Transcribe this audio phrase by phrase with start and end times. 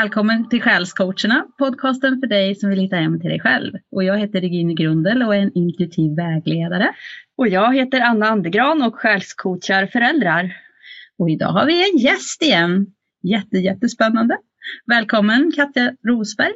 [0.00, 3.72] Välkommen till Själscoacherna, podcasten för dig som vill hitta hem till dig själv.
[3.92, 6.94] Och jag heter Regine Grundel och är en intuitiv vägledare.
[7.36, 10.56] Och jag heter Anna Andegran och själscoachar föräldrar.
[11.18, 12.86] Och idag har vi en gäst igen.
[13.22, 14.38] Jätte, jättespännande.
[14.86, 16.52] Välkommen Katja Rosberg.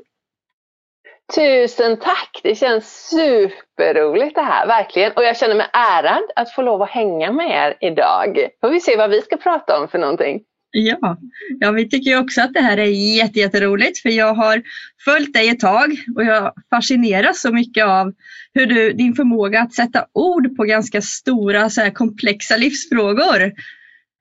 [1.34, 2.40] Tusen tack!
[2.42, 5.12] Det känns superroligt det här, verkligen.
[5.12, 8.48] Och jag känner mig ärad att få lov att hänga med er idag.
[8.60, 10.44] Får vi se vad vi ska prata om för någonting.
[10.76, 11.18] Ja,
[11.60, 14.62] ja vi tycker också att det här är jätte, jätteroligt för jag har
[15.04, 18.12] följt dig ett tag och jag fascineras så mycket av
[18.54, 23.52] hur du, din förmåga att sätta ord på ganska stora så här komplexa livsfrågor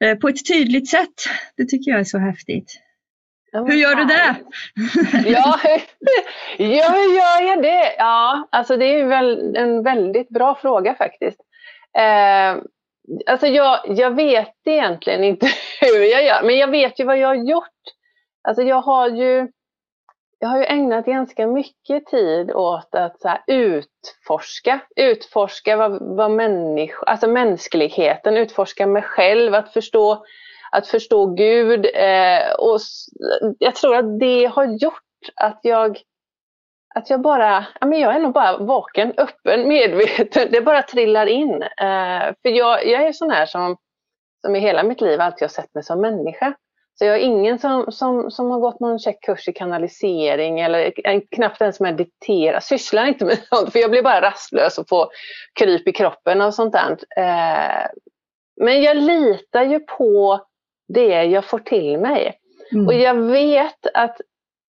[0.03, 1.13] eh, på ett tydligt sätt.
[1.57, 2.79] Det tycker jag är så häftigt.
[3.51, 4.35] Ja, hur gör du det?
[5.29, 5.59] ja,
[6.57, 7.95] ja, hur gör jag det?
[7.97, 11.39] Ja, alltså det är väl en väldigt bra fråga faktiskt.
[11.97, 12.63] Eh,
[13.25, 15.47] alltså jag, jag vet egentligen inte
[15.81, 17.67] hur jag gör, men jag vet ju vad jag har gjort.
[18.47, 19.47] Alltså jag har ju,
[20.39, 27.03] jag har ju ägnat ganska mycket tid åt att så utforska, utforska vad, vad människa,
[27.05, 30.25] alltså mänskligheten, utforska mig själv, att förstå,
[30.71, 31.85] att förstå Gud.
[31.93, 32.79] Eh, och
[33.59, 35.03] jag tror att det har gjort
[35.35, 35.97] att jag
[36.95, 40.47] att jag bara, ja, men jag är nog bara vaken, öppen, medveten.
[40.51, 41.61] Det bara trillar in.
[41.61, 43.77] Eh, för jag, jag är sån här som,
[44.41, 46.53] som i hela mitt liv alltid har sett mig som människa.
[46.95, 50.93] Så jag är ingen som, som, som har gått någon checkkurs i kanalisering eller
[51.35, 52.61] knappt ens meditera.
[52.61, 55.07] Sysslar inte med sånt för jag blir bara rastlös och får
[55.59, 56.97] kryp i kroppen och sånt där.
[57.17, 57.87] Eh,
[58.61, 60.45] men jag litar ju på
[60.87, 62.39] det jag får till mig.
[62.71, 62.87] Mm.
[62.87, 64.21] Och jag vet att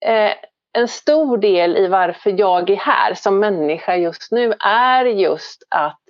[0.07, 0.33] eh,
[0.75, 6.01] en stor del i varför jag är här som människa just nu är just att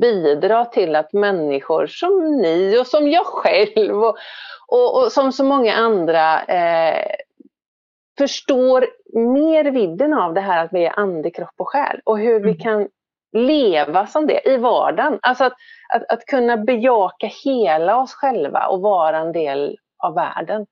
[0.00, 4.16] bidra till att människor som ni och som jag själv och,
[4.68, 7.06] och, och som så många andra eh,
[8.18, 8.86] förstår
[9.34, 12.50] mer vidden av det här att vi är ande, kropp och själ och hur vi
[12.50, 12.58] mm.
[12.58, 12.88] kan
[13.32, 15.18] leva som det i vardagen.
[15.22, 15.54] Alltså att,
[15.94, 20.66] att, att kunna bejaka hela oss själva och vara en del av världen.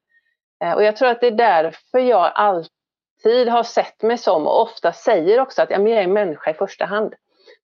[0.64, 2.75] Eh, och jag tror att det är därför jag alltid
[3.26, 6.50] alltid har sett mig som och ofta säger också att ja, men jag är människa
[6.50, 7.14] i första hand.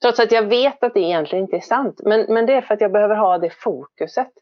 [0.02, 2.00] Trots att jag vet att det egentligen inte är sant.
[2.04, 4.32] Men, men det är för att jag behöver ha det fokuset.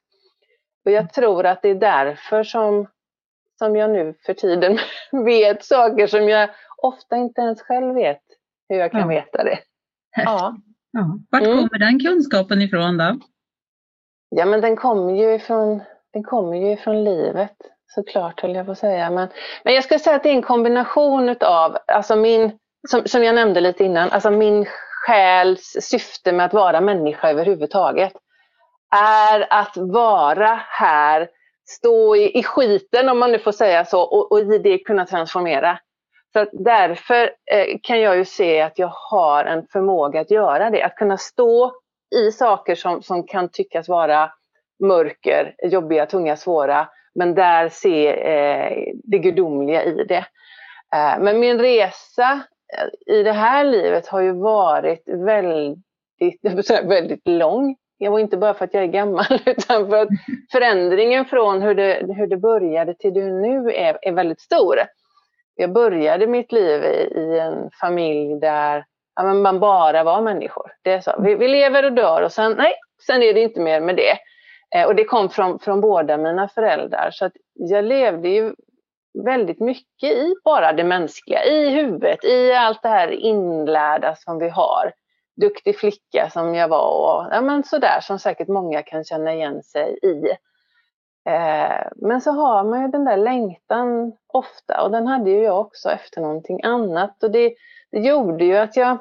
[0.85, 2.87] Och jag tror att det är därför som,
[3.59, 4.79] som jag nu för tiden
[5.25, 6.51] vet saker som jag
[6.83, 8.23] ofta inte ens själv vet
[8.69, 9.07] hur jag kan ja.
[9.07, 9.59] veta det.
[10.17, 10.57] Ja.
[10.93, 11.19] ja.
[11.31, 11.57] Vart mm.
[11.57, 13.19] kommer den kunskapen ifrån då?
[14.29, 15.83] Ja men den kommer ju ifrån,
[16.13, 17.57] den kommer ju ifrån livet
[17.95, 19.11] såklart höll jag på att säga.
[19.11, 19.29] Men,
[19.65, 22.59] men jag skulle säga att det är en kombination utav, alltså min,
[22.89, 24.67] som, som jag nämnde lite innan, alltså min
[25.07, 28.13] själs syfte med att vara människa överhuvudtaget
[28.97, 31.29] är att vara här,
[31.69, 35.07] stå i, i skiten om man nu får säga så och, och i det kunna
[35.07, 35.79] transformera.
[36.33, 40.71] Så att därför eh, kan jag ju se att jag har en förmåga att göra
[40.71, 41.73] det, att kunna stå
[42.15, 44.33] i saker som, som kan tyckas vara
[44.85, 50.25] mörker, jobbiga, tunga, svåra men där se eh, det gudomliga i det.
[50.95, 52.41] Eh, men min resa
[52.79, 55.81] eh, i det här livet har ju varit väldigt,
[56.85, 57.77] väldigt lång.
[57.99, 60.09] Jag var inte bara för att jag är gammal utan för att
[60.53, 64.77] förändringen från hur det, hur det började till det nu är, är väldigt stor.
[65.55, 68.85] Jag började mitt liv i, i en familj där
[69.15, 70.73] ja, man bara var människor.
[70.83, 71.15] Det är så.
[71.19, 72.73] Vi, vi, lever och dör och sen, nej,
[73.07, 74.19] sen är det inte mer med det.
[74.75, 77.11] Eh, och det kom från, från båda mina föräldrar.
[77.13, 78.55] Så att jag levde ju
[79.25, 84.49] väldigt mycket i bara det mänskliga, i huvudet, i allt det här inlärda som vi
[84.49, 84.93] har.
[85.41, 89.63] Duktig flicka som jag var och ja, men sådär som säkert många kan känna igen
[89.63, 90.31] sig i.
[91.31, 95.61] Eh, men så har man ju den där längtan ofta och den hade ju jag
[95.61, 97.23] också efter någonting annat.
[97.23, 97.55] Och det,
[97.93, 98.99] det gjorde ju att jag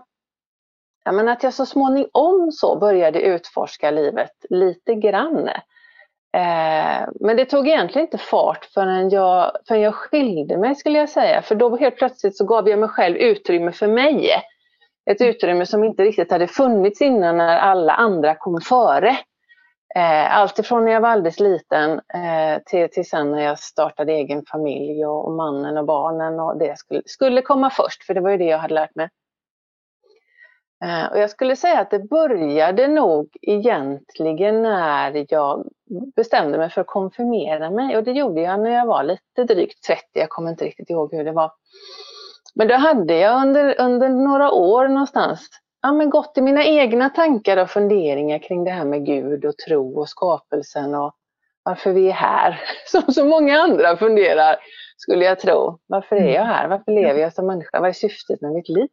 [1.10, 5.48] ja, men att jag så småningom så började utforska livet lite grann.
[6.38, 11.10] Eh, men det tog egentligen inte fart förrän jag, förrän jag skilde mig skulle jag
[11.10, 11.42] säga.
[11.42, 14.32] För då helt plötsligt så gav jag mig själv utrymme för mig.
[15.12, 19.10] Ett utrymme som inte riktigt hade funnits innan när alla andra kom före.
[19.96, 24.44] Eh, Alltifrån när jag var alldeles liten eh, till, till sen när jag startade egen
[24.52, 28.30] familj och, och mannen och barnen och det skulle, skulle komma först för det var
[28.30, 29.10] ju det jag hade lärt mig.
[30.84, 35.68] Eh, och jag skulle säga att det började nog egentligen när jag
[36.16, 37.98] bestämde mig för att konfirmera mig.
[37.98, 41.14] Och det gjorde jag när jag var lite drygt 30, jag kommer inte riktigt ihåg
[41.14, 41.52] hur det var.
[42.56, 45.50] Men då hade jag under, under några år någonstans
[45.82, 49.58] ja, men gått i mina egna tankar och funderingar kring det här med Gud och
[49.58, 51.16] tro och skapelsen och,
[51.64, 52.62] varför vi är här.
[52.86, 54.56] Som så många andra funderar,
[54.98, 55.80] skulle jag tro.
[55.88, 56.68] Varför är jag här?
[56.68, 57.80] Varför lever jag som människa?
[57.80, 58.90] Vad är syftet med mitt liv?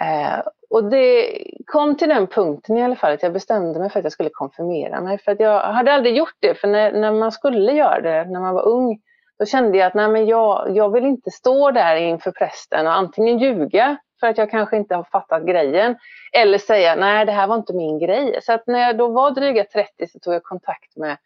[0.00, 3.98] Eh, och det kom till den punkten i alla fall att jag bestämde mig för
[3.98, 5.18] att jag skulle konfirmera mig.
[5.18, 8.40] För att jag hade aldrig gjort det, för när, när man skulle göra det när
[8.40, 9.00] man var ung,
[9.38, 12.92] då kände jag att nej, men jag, jag vill inte stå där inför prästen och
[12.92, 15.96] antingen ljuga för att jag kanske inte har fattat grejen,
[16.32, 18.38] eller säga nej, det här var inte min grej.
[18.42, 21.16] Så att när jag då var dryga 30 så tog jag kontakt med,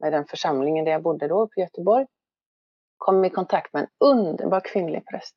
[0.00, 2.06] med den församlingen där jag bodde då, i Göteborg.
[2.98, 5.34] Kom i kontakt med en underbar kvinnlig präst.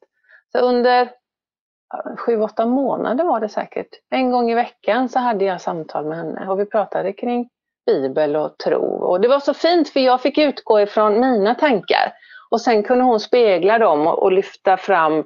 [0.51, 1.09] Så under
[2.17, 3.89] sju, åtta månader var det säkert.
[4.09, 7.49] En gång i veckan så hade jag samtal med henne och vi pratade kring
[7.85, 8.83] Bibel och tro.
[8.83, 12.13] Och det var så fint för jag fick utgå ifrån mina tankar
[12.49, 15.23] och sen kunde hon spegla dem och, och lyfta fram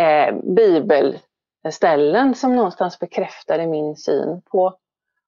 [0.00, 4.76] eh, bibelställen som någonstans bekräftade min syn på,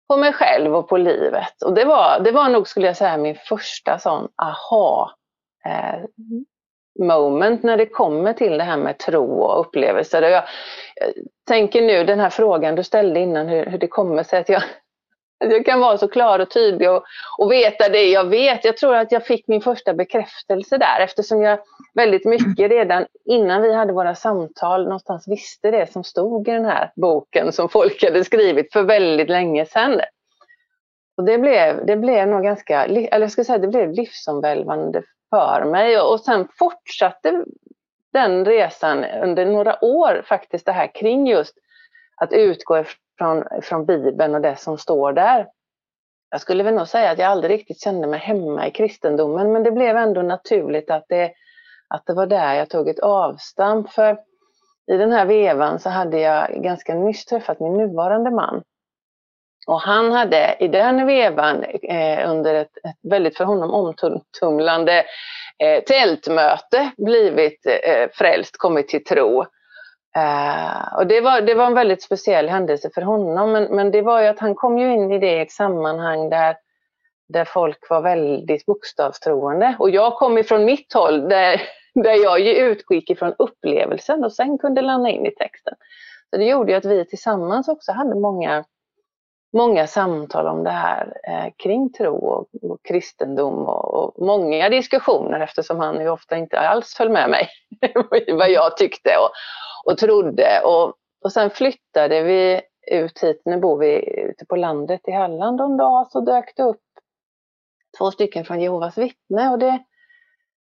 [0.09, 1.63] på mig själv och på livet.
[1.65, 5.11] Och det var, det var nog, skulle jag säga, min första sån aha
[5.67, 6.05] eh,
[6.99, 10.23] moment när det kommer till det här med tro och upplevelser.
[10.23, 11.11] Jag, eh,
[11.49, 14.63] tänker nu den här frågan du ställde innan, hur, hur det kommer sig att jag,
[15.45, 17.05] att jag kan vara så klar och tydlig och,
[17.39, 18.65] och veta det jag vet.
[18.65, 21.59] Jag tror att jag fick min första bekräftelse där eftersom jag
[21.95, 26.65] väldigt mycket redan innan vi hade våra samtal någonstans visste det som stod i den
[26.65, 30.01] här boken som folk hade skrivit för väldigt länge sedan.
[31.17, 35.03] Och det blev, det blev nog ganska, eller jag ska säga det blev livsomvälvande
[35.33, 37.45] för mig och sen fortsatte
[38.13, 41.55] den resan under några år faktiskt det här kring just
[42.17, 45.49] att utgå ifrån, från Bibeln och det som står där.
[46.31, 49.63] Jag skulle väl nog säga att jag aldrig riktigt kände mig hemma i kristendomen men
[49.63, 51.33] det blev ändå naturligt att det,
[51.89, 53.91] att det var där jag tog ett avstamp.
[53.91, 54.19] För
[54.93, 58.63] i den här vevan så hade jag ganska nyss träffat min nuvarande man.
[59.67, 65.05] Och han hade i den vevan eh, under ett, ett, väldigt för honom omtumlande
[65.59, 69.45] eh, tältmöte blivit eh, frälst, kommit till tro.
[70.17, 74.03] Uh, och det var, det var en väldigt speciell händelse för honom, men, men det
[74.03, 76.57] var ju att han kom ju in i det i ett sammanhang där,
[77.29, 79.77] där folk var väldigt bokstavstroende.
[79.79, 81.63] Och jag kom ifrån mitt håll där,
[81.95, 85.75] där jag ju utgick ifrån upplevelsen och sen kunde landa in i texten.
[86.31, 88.65] Så det gjorde ju att vi tillsammans också hade många
[89.53, 95.41] många samtal om det här eh, kring tro och, och kristendom och, och, många diskussioner
[95.41, 97.49] eftersom han ju ofta inte alls föll med mig
[98.27, 99.31] i vad jag tyckte och,
[99.93, 100.61] och trodde.
[100.65, 100.95] Och,
[101.25, 102.61] och sen flyttade vi
[102.91, 106.63] ut hit, nu bor vi ute på landet i Halland en dag så dök det
[106.63, 106.81] upp
[107.99, 109.79] två stycken från Jehovas vittne och det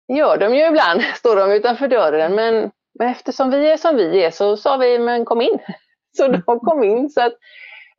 [0.09, 2.35] gör de ju ibland, står de utanför dörren.
[2.35, 5.59] Men, men eftersom vi är som vi är så sa vi, men kom in.
[6.17, 7.11] Så de kom in.
[7.11, 7.33] Så att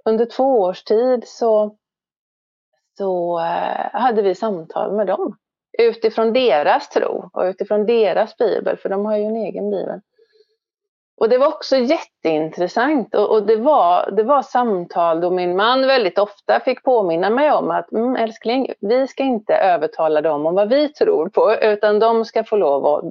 [0.10, 1.76] under två års tid så,
[2.98, 5.38] så eh, hade vi samtal med dem
[5.80, 10.00] utifrån deras tro och utifrån deras bibel, för de har ju en egen bibel.
[11.18, 15.88] Och det var också jätteintressant och, och det, var, det var samtal då min man
[15.88, 20.56] väldigt ofta fick påminna mig om att mm, älskling, vi ska inte övertala dem om
[20.56, 23.04] vad vi tror på, utan de ska få lov att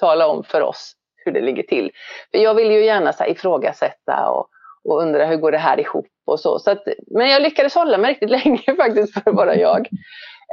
[0.00, 0.92] tala om för oss
[1.24, 1.90] hur det ligger till.
[2.30, 4.48] För jag vill ju gärna så här, ifrågasätta och,
[4.88, 6.58] och undra hur går det här ihop och så.
[6.58, 9.88] så att, men jag lyckades hålla mig riktigt länge faktiskt för att vara jag.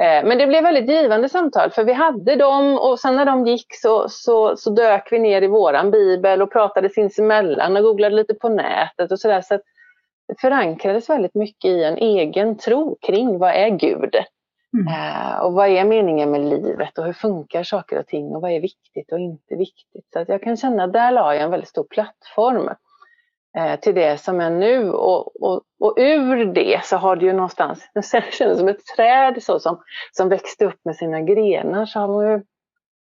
[0.02, 3.46] Eh, men det blev väldigt givande samtal för vi hade dem och sen när de
[3.46, 8.16] gick så, så, så dök vi ner i våran bibel och pratade sinsemellan och googlade
[8.16, 9.40] lite på nätet och sådär.
[9.40, 9.58] Så,
[10.28, 14.14] det förankrades väldigt mycket i en egen tro kring vad är Gud?
[14.74, 14.88] Mm.
[14.88, 18.50] Eh, och vad är meningen med livet och hur funkar saker och ting och vad
[18.50, 20.12] är viktigt och inte viktigt?
[20.12, 22.70] Så att jag kan känna att där la jag en väldigt stor plattform
[23.56, 24.90] Eh, till det som är nu.
[24.90, 29.42] Och, och, och ur det så har det ju någonstans, det känns som ett träd
[29.42, 29.82] så som,
[30.12, 32.42] som växte upp med sina grenar, så har man ju,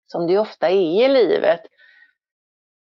[0.06, 1.60] som det ofta är i livet,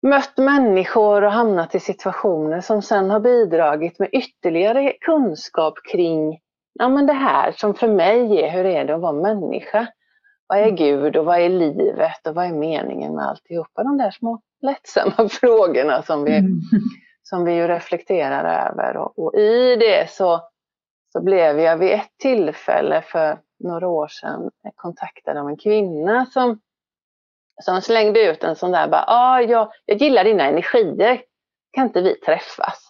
[0.02, 6.40] mött människor och hamnat i situationer som sen har bidragit med ytterligare kunskap kring
[6.72, 9.86] ja, men det här som för mig är hur är det att vara människa.
[10.46, 10.70] Vad är.
[10.70, 13.82] Gud och vad är livet och vad är meningen med alltihopa?
[13.82, 16.60] De där små lättsamma frågorna som vi, mm
[17.28, 18.96] som vi ju reflekterar över.
[18.96, 20.48] Och, och, i det så,
[21.12, 26.60] så blev jag vid ett tillfälle för några år sedan kontaktad av en kvinna som,
[27.62, 31.22] som slängde ut en sån där, bara, ah, jag, jag gillar dina energier,
[31.72, 32.84] kan inte vi träffas?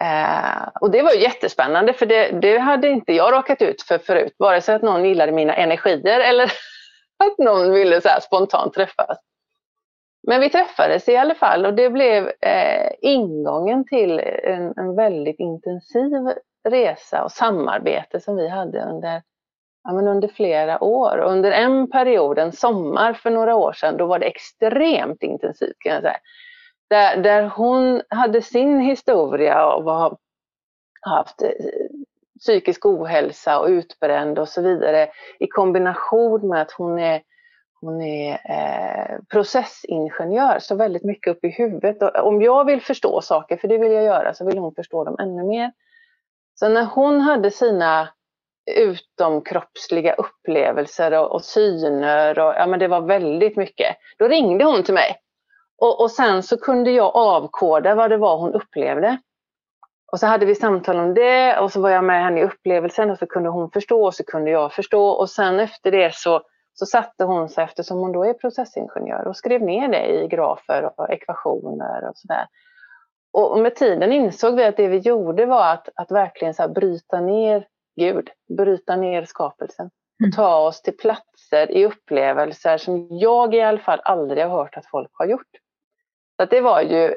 [0.00, 4.34] Eh, och det var jättespännande för det, det, hade inte jag råkat ut för förut,
[4.38, 6.44] vare sig att någon gillade mina energier eller
[7.24, 9.18] att någon ville så spontant träffas.
[10.28, 15.40] Men vi träffades i alla fall och det blev eh, ingången till en, en, väldigt
[15.40, 16.12] intensiv
[16.68, 19.22] resa och samarbete som vi hade under
[19.84, 21.18] ja, men under flera år.
[21.18, 25.92] Under en period, en sommar för några år sedan, då var det extremt intensivt kan
[25.92, 26.18] jag säga.
[26.90, 30.18] Där, där hon hade sin historia av att
[31.04, 31.48] ha haft eh,
[32.40, 35.08] psykisk ohälsa och utbränd och så vidare
[35.38, 37.22] i kombination med att hon är,
[37.80, 42.02] hon är eh, processingenjör, så väldigt mycket upp i huvudet.
[42.02, 45.04] Och om jag vill förstå saker, för det vill jag göra, så vill hon förstå
[45.04, 45.72] dem ännu mer.
[46.54, 48.08] Så när hon hade sina
[48.76, 54.82] utomkroppsliga upplevelser och, och syner, och, ja, men det var väldigt mycket, då ringde hon
[54.82, 55.16] till mig.
[55.78, 59.18] Och, och sen så kunde jag avkoda vad det var hon upplevde.
[60.12, 63.10] Och så hade vi samtal om det och så var jag med henne i upplevelsen
[63.10, 65.08] och så kunde hon förstå och så kunde jag förstå.
[65.08, 66.42] Och sen efter det så,
[66.78, 70.90] så satte hon sig, eftersom hon då är processingenjör, och skrev ner det i grafer
[70.96, 72.46] och ekvationer och sådär.
[73.32, 77.20] Och med tiden insåg vi att det vi gjorde var att, att verkligen så bryta
[77.20, 77.66] ner
[77.96, 80.32] Gud, bryta ner skapelsen och mm.
[80.32, 84.86] ta oss till platser i upplevelser som jag i alla fall aldrig har hört att
[84.86, 85.56] folk har gjort.
[86.40, 87.14] Så det var ju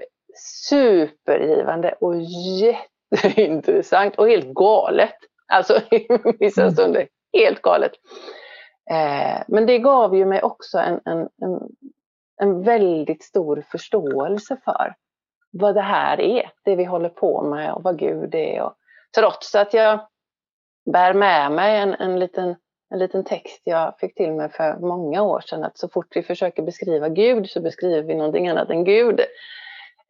[0.69, 2.15] supergivande och
[2.61, 5.15] jätteintressant och helt galet.
[5.53, 6.07] Alltså i
[6.39, 6.73] vissa mm.
[6.73, 7.91] stunder helt galet.
[8.91, 11.69] Eh, men det gav ju mig också en, en, en,
[12.41, 14.95] en väldigt stor förståelse för
[15.51, 18.61] vad det här är, det vi håller på med och vad Gud är.
[18.61, 18.73] Och
[19.15, 19.99] trots att jag
[20.91, 22.55] bär med mig en, en, liten,
[22.89, 26.23] en liten text jag fick till mig för många år sedan, att så fort vi
[26.23, 29.21] försöker beskriva Gud så beskriver vi någonting annat än Gud.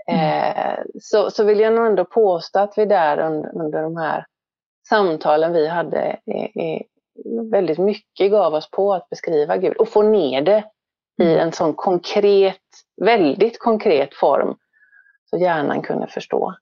[0.08, 0.56] Mm.
[0.58, 4.26] Eh, så, så vill jag nog ändå påstå att vi där under, under de här
[4.90, 6.84] samtalen vi hade i, i,
[7.52, 10.64] väldigt mycket gav oss på att beskriva Gud och få ner det
[11.22, 11.40] i mm.
[11.40, 12.62] en sån konkret,
[13.02, 14.56] väldigt konkret form
[15.30, 16.56] så hjärnan kunde förstå.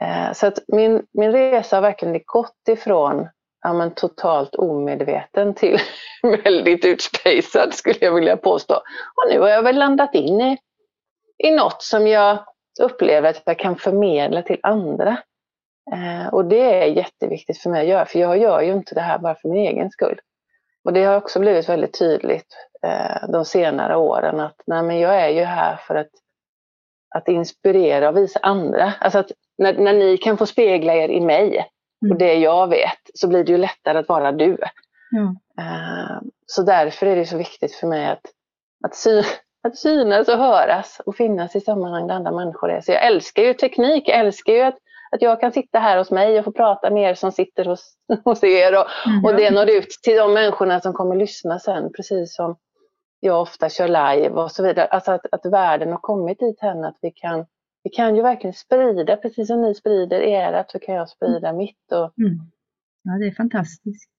[0.00, 3.28] Eh, så att min, min resa har verkligen gått ifrån
[3.62, 5.78] ja, men totalt omedveten till
[6.44, 8.74] väldigt utspejsad skulle jag vilja påstå.
[8.74, 10.58] Och nu har jag väl landat in i,
[11.38, 12.38] i något som jag
[12.80, 15.16] upplever att jag kan förmedla till andra.
[15.92, 19.00] Eh, och det är jätteviktigt för mig att göra, för jag gör ju inte det
[19.00, 20.20] här bara för min egen skull.
[20.84, 25.14] Och det har också blivit väldigt tydligt eh, de senare åren att nej, men jag
[25.14, 26.10] är ju här för att,
[27.14, 28.92] att inspirera och visa andra.
[29.00, 31.68] Alltså att när, när ni kan få spegla er i mig
[32.02, 32.12] mm.
[32.12, 34.58] och det jag vet så blir det ju lättare att vara du.
[35.16, 35.28] Mm.
[35.60, 38.22] Uh, så därför är det så viktigt för mig att,
[38.84, 39.22] att, sy,
[39.62, 42.80] att synas och höras och finnas i sammanhang där andra människor är.
[42.80, 44.78] Så jag älskar ju teknik, jag älskar ju att,
[45.10, 47.94] att jag kan sitta här hos mig och få prata med er som sitter hos,
[48.24, 49.24] hos er och, mm.
[49.24, 52.56] och det når ut till de människorna som kommer lyssna sen, precis som
[53.20, 54.86] jag ofta kör live och så vidare.
[54.86, 57.46] Alltså att, att världen har kommit dit hän att vi kan
[57.82, 61.92] vi kan ju verkligen sprida, precis som ni sprider ert så kan jag sprida mitt.
[61.92, 62.18] Och...
[62.18, 62.38] Mm.
[63.02, 64.10] Ja, det är fantastiskt.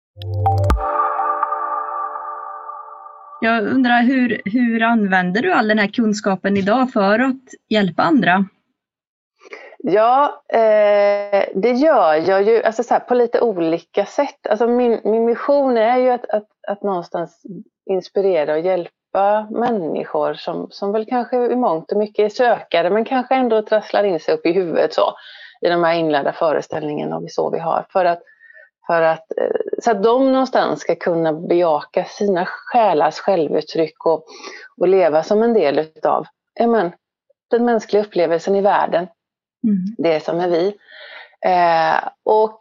[3.41, 8.45] Jag undrar hur, hur använder du all den här kunskapen idag för att hjälpa andra?
[9.83, 14.47] Ja, eh, det gör jag ju alltså så här, på lite olika sätt.
[14.49, 17.43] Alltså min, min mission är ju att, att, att någonstans
[17.89, 23.05] inspirera och hjälpa människor som, som väl kanske i mångt och mycket är sökare men
[23.05, 25.13] kanske ändå trasslar in sig upp i huvudet så
[25.61, 27.85] i de här inlärda föreställningarna och så vi har.
[27.89, 28.21] För att,
[28.87, 34.25] för att, eh, så att de någonstans ska kunna bejaka sina själars självuttryck och,
[34.77, 36.25] och leva som en del utav
[36.59, 36.91] men,
[37.49, 39.07] den mänskliga upplevelsen i världen.
[39.63, 39.95] Mm.
[39.97, 40.75] Det som är vi.
[41.45, 42.59] Eh, och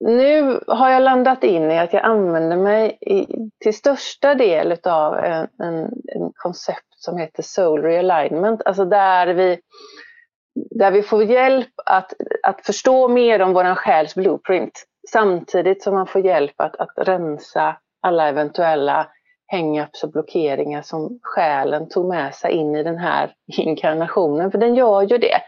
[0.00, 3.26] nu har jag landat in i att jag använder mig i,
[3.62, 9.58] till största del av en, en, en, koncept som heter Soul Realignment, alltså där vi,
[10.70, 16.06] där vi får hjälp att, att förstå mer om vår själs blueprint samtidigt som man
[16.06, 19.06] får hjälp att, att rensa alla eventuella
[19.52, 24.74] hang-ups och blockeringar som själen tog med sig in i den här inkarnationen, för den
[24.74, 25.40] gör ju det.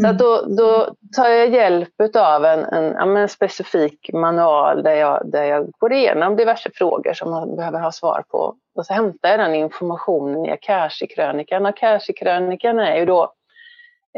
[0.00, 5.30] Så att då, då tar jag hjälp av en, en, en, specifik manual där jag,
[5.30, 8.56] där jag går igenom diverse frågor som man behöver ha svar på.
[8.74, 11.66] Och så hämtar jag den informationen i Akashi-krönikan.
[11.66, 13.32] Akashi-krönikan är ju då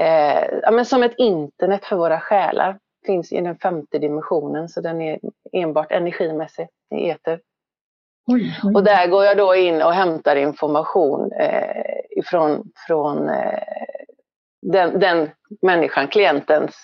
[0.00, 2.78] eh, ja, men som ett internet för våra själar.
[3.06, 5.18] Finns i den femte dimensionen så den är
[5.52, 7.40] enbart energimässig i eter.
[8.26, 8.74] Oj, oj.
[8.74, 13.58] Och där går jag då in och hämtar information eh, ifrån från, eh,
[14.62, 15.30] den, den
[15.62, 16.76] människan, klientens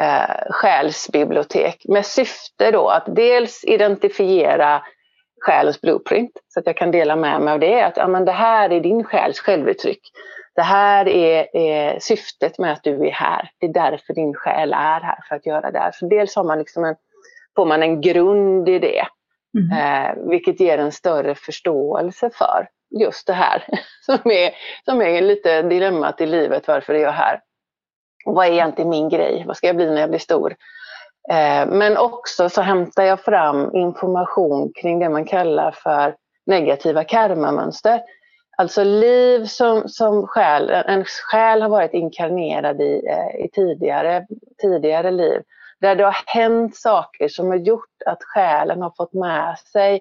[0.00, 4.82] eh, själsbibliotek med syfte då att dels identifiera
[5.40, 7.82] själens blueprint så att jag kan dela med mig av det.
[7.82, 10.00] Att ja, men det här är din själs självuttryck.
[10.54, 13.50] Det här är, är, syftet med att du är här.
[13.58, 15.92] Det är därför din själ är här, för att göra det här.
[15.94, 16.94] Så dels har man liksom en,
[17.56, 19.06] får man en grund i det.
[19.58, 19.78] Mm.
[19.78, 22.68] Eh, vilket ger en större förståelse för
[23.00, 23.64] just det här
[24.06, 24.50] som är,
[24.84, 26.68] som är lite dilemmat i livet.
[26.68, 27.40] Varför är jag här?
[28.26, 29.44] Och vad är egentligen min grej?
[29.46, 30.54] Vad ska jag bli när jag blir stor?
[31.30, 36.14] Eh, men också så hämtar jag fram information kring det man kallar för
[36.46, 38.00] negativa karmamönster.
[38.56, 44.26] Alltså liv som, som själ, en själ har varit inkarnerad i, eh, i tidigare,
[44.62, 45.42] tidigare liv.
[45.80, 50.00] Där det har hänt saker som har gjort att själen har fått med sig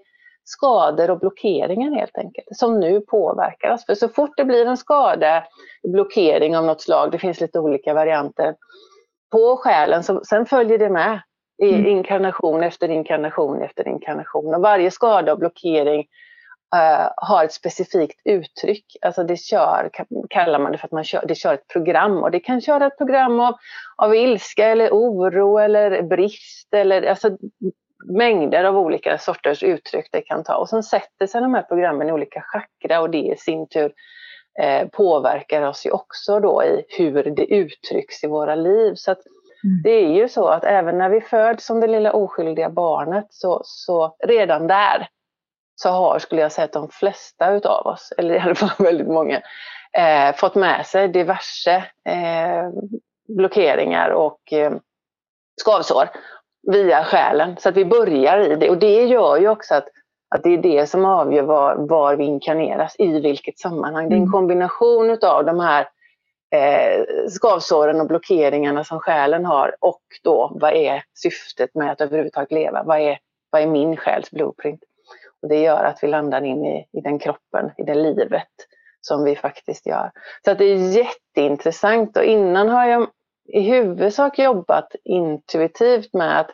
[0.51, 3.85] skador och blockeringar helt enkelt, som nu påverkar oss.
[3.85, 5.43] För så fort det blir en skada,
[5.83, 8.55] blockering av något slag, det finns lite olika varianter,
[9.31, 11.21] på själen, så sen följer det med
[11.63, 11.85] i mm.
[11.85, 14.55] inkarnation efter inkarnation efter inkarnation.
[14.55, 15.99] Och varje skada och blockering
[16.75, 18.85] uh, har ett specifikt uttryck.
[19.01, 19.89] Alltså det kör,
[20.29, 22.17] kallar man det för att man kör, det kör ett program.
[22.17, 23.55] Och det kan köra ett program av,
[23.95, 27.37] av ilska eller oro eller brist eller alltså
[28.03, 30.55] mängder av olika sorters uttryck det kan ta.
[30.55, 33.93] Och sen sätter sig de här programmen i olika chakra och det i sin tur
[34.59, 38.93] eh, påverkar oss ju också då i hur det uttrycks i våra liv.
[38.95, 39.81] Så mm.
[39.83, 43.61] det är ju så att även när vi föds som det lilla oskyldiga barnet så,
[43.63, 45.07] så redan där
[45.75, 49.07] så har, skulle jag säga, att de flesta utav oss, eller i alla fall väldigt
[49.07, 49.41] många,
[49.97, 52.69] eh, fått med sig diverse eh,
[53.27, 54.73] blockeringar och eh,
[55.61, 56.09] skavsår
[56.63, 57.55] via själen.
[57.59, 58.69] Så att vi börjar i det.
[58.69, 59.87] Och det gör ju också att,
[60.35, 64.09] att det är det som avgör var, var vi inkarneras, i vilket sammanhang.
[64.09, 64.31] Det är en mm.
[64.31, 65.87] kombination av de här
[66.55, 72.51] eh, skavsåren och blockeringarna som själen har och då vad är syftet med att överhuvudtaget
[72.51, 72.83] leva?
[72.83, 74.81] Vad är, vad är min själs blueprint?
[75.41, 78.47] Och det gör att vi landar in i, i den kroppen, i det livet
[79.01, 80.11] som vi faktiskt gör.
[80.45, 83.07] Så att det är jätteintressant och innan har jag
[83.53, 86.51] i huvudsak jobbat intuitivt med att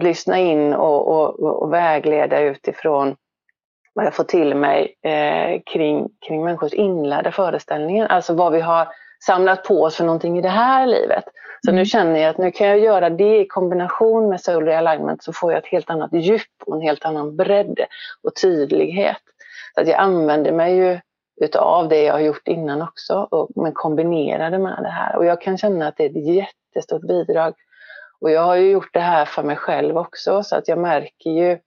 [0.00, 3.16] lyssna in och, och, och vägleda utifrån
[3.94, 8.06] vad jag får till mig eh, kring, kring människors inlärda föreställningar.
[8.06, 8.88] Alltså vad vi har
[9.26, 11.24] samlat på oss för någonting i det här livet.
[11.64, 11.78] Så mm.
[11.78, 15.32] nu känner jag att nu kan jag göra det i kombination med Soul Realignment så
[15.32, 17.80] får jag ett helt annat djup och en helt annan bredd
[18.22, 19.16] och tydlighet.
[19.74, 21.00] Så att jag använder mig ju
[21.40, 25.16] utav det jag har gjort innan också, och, men kombinerade med det här.
[25.16, 27.54] Och jag kan känna att det är ett jättestort bidrag.
[28.20, 31.30] Och jag har ju gjort det här för mig själv också, så att jag märker
[31.30, 31.58] ju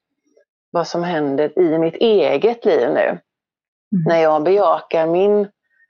[0.72, 3.08] vad som händer i mitt eget liv nu.
[3.08, 3.20] Mm.
[4.06, 5.48] När jag bejakar min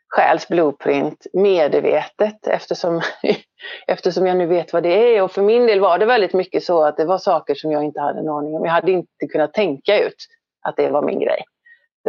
[0.08, 3.02] själs blueprint medvetet eftersom,
[3.88, 5.22] eftersom jag nu vet vad det är.
[5.22, 7.84] Och för min del var det väldigt mycket så att det var saker som jag
[7.84, 8.65] inte hade en aning om.
[8.65, 10.28] Jag hade inte kunnat tänka ut
[10.62, 11.44] att det var min grej.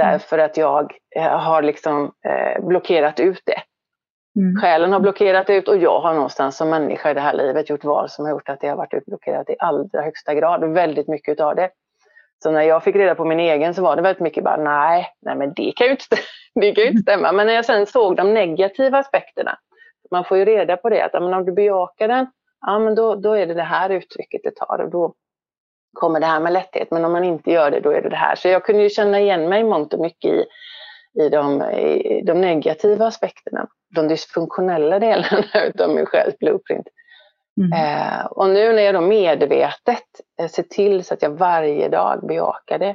[0.01, 0.13] Mm.
[0.13, 3.63] Därför att jag eh, har liksom eh, blockerat ut det.
[4.41, 4.61] Mm.
[4.61, 7.85] Själen har blockerat ut och jag har någonstans som människa i det här livet gjort
[7.85, 10.73] val som har gjort att det har varit utblockerat i allra högsta grad.
[10.73, 11.71] Väldigt mycket av det.
[12.43, 15.07] Så när jag fick reda på min egen så var det väldigt mycket bara nej,
[15.23, 16.17] nej men det kan ju inte,
[16.55, 17.33] det kan ju inte stämma.
[17.33, 19.59] Men när jag sen såg de negativa aspekterna,
[20.11, 22.27] man får ju reda på det att om du bejakar den,
[22.67, 25.15] ja men då, då är det det här uttrycket det tar och då,
[25.93, 28.17] kommer det här med lätthet, men om man inte gör det, då är det det
[28.17, 28.35] här.
[28.35, 30.45] Så jag kunde ju känna igen mig mångt och mycket i,
[31.23, 35.45] i, de, i de negativa aspekterna, de dysfunktionella delarna
[35.85, 36.87] av min själs blueprint.
[37.61, 37.73] Mm.
[37.73, 40.05] Eh, och nu när jag då medvetet
[40.41, 42.95] eh, ser till så att jag varje dag bejakar det,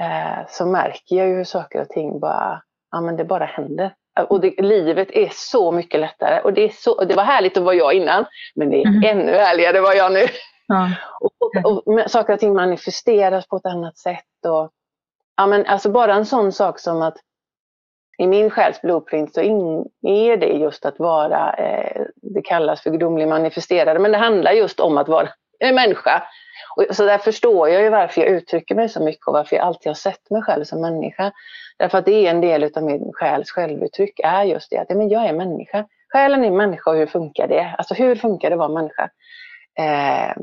[0.00, 3.94] eh, så märker jag ju hur saker och ting bara, ja men det bara händer.
[4.28, 6.40] Och det, livet är så mycket lättare.
[6.40, 9.18] Och det, är så, det var härligt att vara jag innan, men det är mm.
[9.18, 10.26] ännu härligare att vara jag nu.
[10.68, 10.90] Ja.
[11.20, 11.32] Och,
[11.64, 14.46] och, och, saker och ting manifesteras på ett annat sätt.
[14.48, 14.70] Och,
[15.36, 17.16] ja, men alltså bara en sån sak som att
[18.18, 19.40] i min själs blueprint så
[20.02, 24.80] är det just att vara, eh, det kallas för gudomlig manifesterare, men det handlar just
[24.80, 25.28] om att vara
[25.58, 26.22] en människa.
[26.76, 29.64] Och, så där förstår jag ju varför jag uttrycker mig så mycket och varför jag
[29.64, 31.32] alltid har sett mig själv som människa.
[31.78, 34.96] Därför att det är en del av min själs självuttryck, är just det att ja,
[34.96, 35.86] men jag är människa.
[36.12, 37.74] Själen är människa och hur funkar det?
[37.78, 39.10] Alltså hur funkar det att vara människa?
[39.78, 40.36] Eh,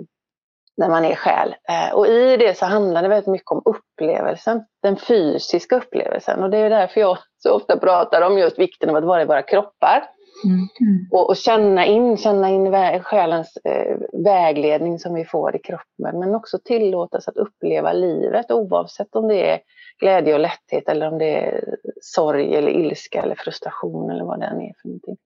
[0.77, 1.55] när man är själ.
[1.69, 6.43] Eh, och i det så handlar det väldigt mycket om upplevelsen, den fysiska upplevelsen.
[6.43, 9.25] Och det är därför jag så ofta pratar om just vikten av att vara i
[9.25, 10.03] våra kroppar.
[10.45, 10.55] Mm.
[10.55, 11.07] mm.
[11.11, 16.19] Och, och, känna in, känna in vä själens eh, vägledning som vi får i kroppen.
[16.19, 19.59] Men också tillåtas att uppleva livet oavsett om det är
[19.99, 24.45] glädje och lätthet eller om det är sorg eller ilska eller frustration eller vad det
[24.45, 25.17] än är för någonting.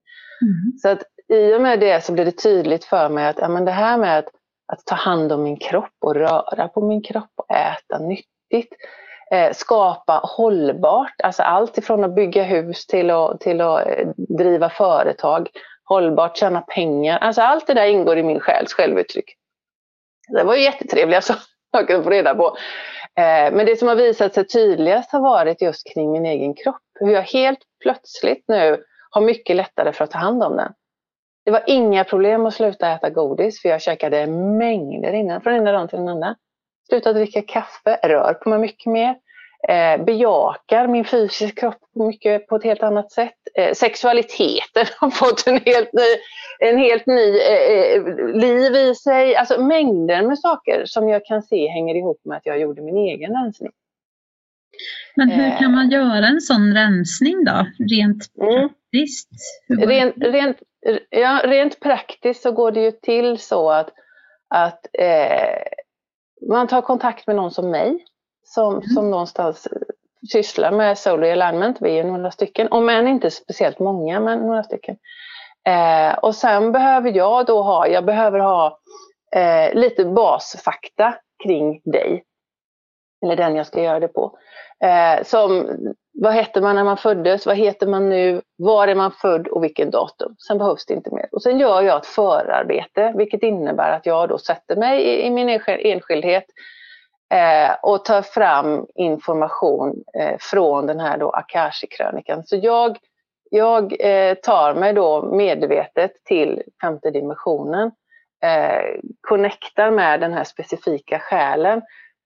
[0.42, 0.78] Mm.
[0.82, 3.64] Så att i och med det så blir det tydligt för mig att ja, men
[3.64, 4.28] det här med att
[4.72, 8.72] att ta hand om min kropp och röra på min kropp och äta nyttigt.
[9.30, 14.70] Eh, skapa hållbart, alltså allt ifrån att bygga hus till att, till att eh, driva
[14.70, 15.48] företag.
[15.84, 17.18] Hållbart, tjäna pengar.
[17.18, 19.36] Alltså allt det där ingår i min själs självuttryck.
[20.28, 21.34] Det var ju jättetrevliga, alltså,
[21.76, 22.46] saker att få reda på.
[23.16, 26.82] Eh, men det som har visat sig tydligast har varit just kring min egen kropp.
[27.00, 30.72] Hur jag helt plötsligt nu har mycket lättare för att ta hand om den.
[31.50, 35.72] Det var inga problem att sluta äta godis för jag käkade mängder innan, från ena
[35.72, 36.36] dagen till den andra.
[36.88, 39.14] Sluta dricka kaffe, rör på mig mycket mer
[39.68, 43.34] eh, bejakar min fysiska kropp mycket på ett helt annat sätt.
[43.54, 46.08] Eh, sexualiteten har fått en helt ny,
[46.70, 49.36] en helt ny eh, eh, liv i sig.
[49.36, 52.96] Alltså mängder med saker som jag kan se hänger ihop med att jag gjorde min
[52.96, 53.70] egen rensning.
[55.16, 55.92] Men hur kan man eh.
[55.92, 58.68] göra en sån rensning då, rent mm.
[58.90, 59.28] praktiskt?
[59.68, 60.56] Rent, rent,
[61.10, 63.90] ja, rent praktiskt så går det ju till så att,
[64.48, 65.62] att eh,
[66.48, 68.04] man tar kontakt med någon som mig
[68.54, 68.82] som, mm.
[68.82, 69.68] som någonstans
[70.32, 71.76] sysslar med solar alignment.
[71.80, 74.96] Vi är några stycken, om än inte speciellt många, men några stycken.
[75.66, 78.78] Eh, och sen behöver jag då ha, jag behöver ha
[79.36, 81.14] eh, lite basfakta
[81.44, 82.24] kring dig.
[83.22, 84.38] Eller den jag ska göra det på.
[84.84, 85.68] Eh, som
[86.12, 89.64] vad hette man när man föddes, vad heter man nu, var är man född och
[89.64, 90.34] vilken datum.
[90.38, 91.28] Sen behövs det inte mer.
[91.32, 95.30] Och sen gör jag ett förarbete, vilket innebär att jag då sätter mig i, i
[95.30, 96.44] min enskildhet
[97.34, 102.42] eh, och tar fram information eh, från den här då Akashi-krönikan.
[102.44, 102.98] Så jag,
[103.50, 107.90] jag eh, tar mig då medvetet till femte dimensionen,
[108.44, 111.82] eh, connectar med den här specifika själen,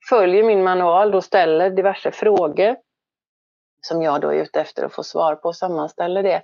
[0.09, 2.77] följer min manual och ställer diverse frågor
[3.87, 6.43] som jag då är ute efter att få svar på och sammanställer det.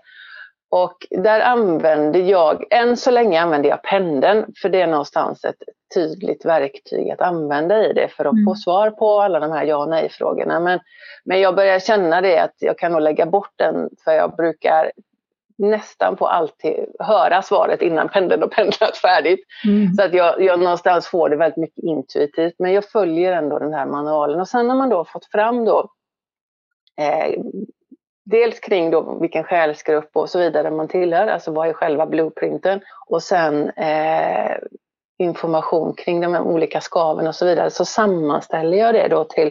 [0.70, 5.62] Och där använder jag, än så länge använder jag pendeln för det är någonstans ett
[5.94, 8.44] tydligt verktyg att använda i det för att mm.
[8.44, 10.60] få svar på alla de här ja och nej-frågorna.
[10.60, 10.80] Men,
[11.24, 14.92] men jag börjar känna det att jag kan nog lägga bort den för jag brukar
[15.58, 19.40] nästan på alltid höra svaret innan pendeln har pendlat färdigt.
[19.64, 19.94] Mm.
[19.94, 23.72] Så att jag, jag någonstans får det väldigt mycket intuitivt men jag följer ändå den
[23.72, 25.88] här manualen och sen när man då fått fram då
[27.00, 27.34] eh,
[28.30, 32.80] Dels kring då vilken själsgrupp och så vidare man tillhör, alltså vad är själva blueprinten
[33.06, 34.56] och sen eh,
[35.18, 37.70] information kring de olika skaven och så vidare.
[37.70, 39.50] Så sammanställer jag det då till,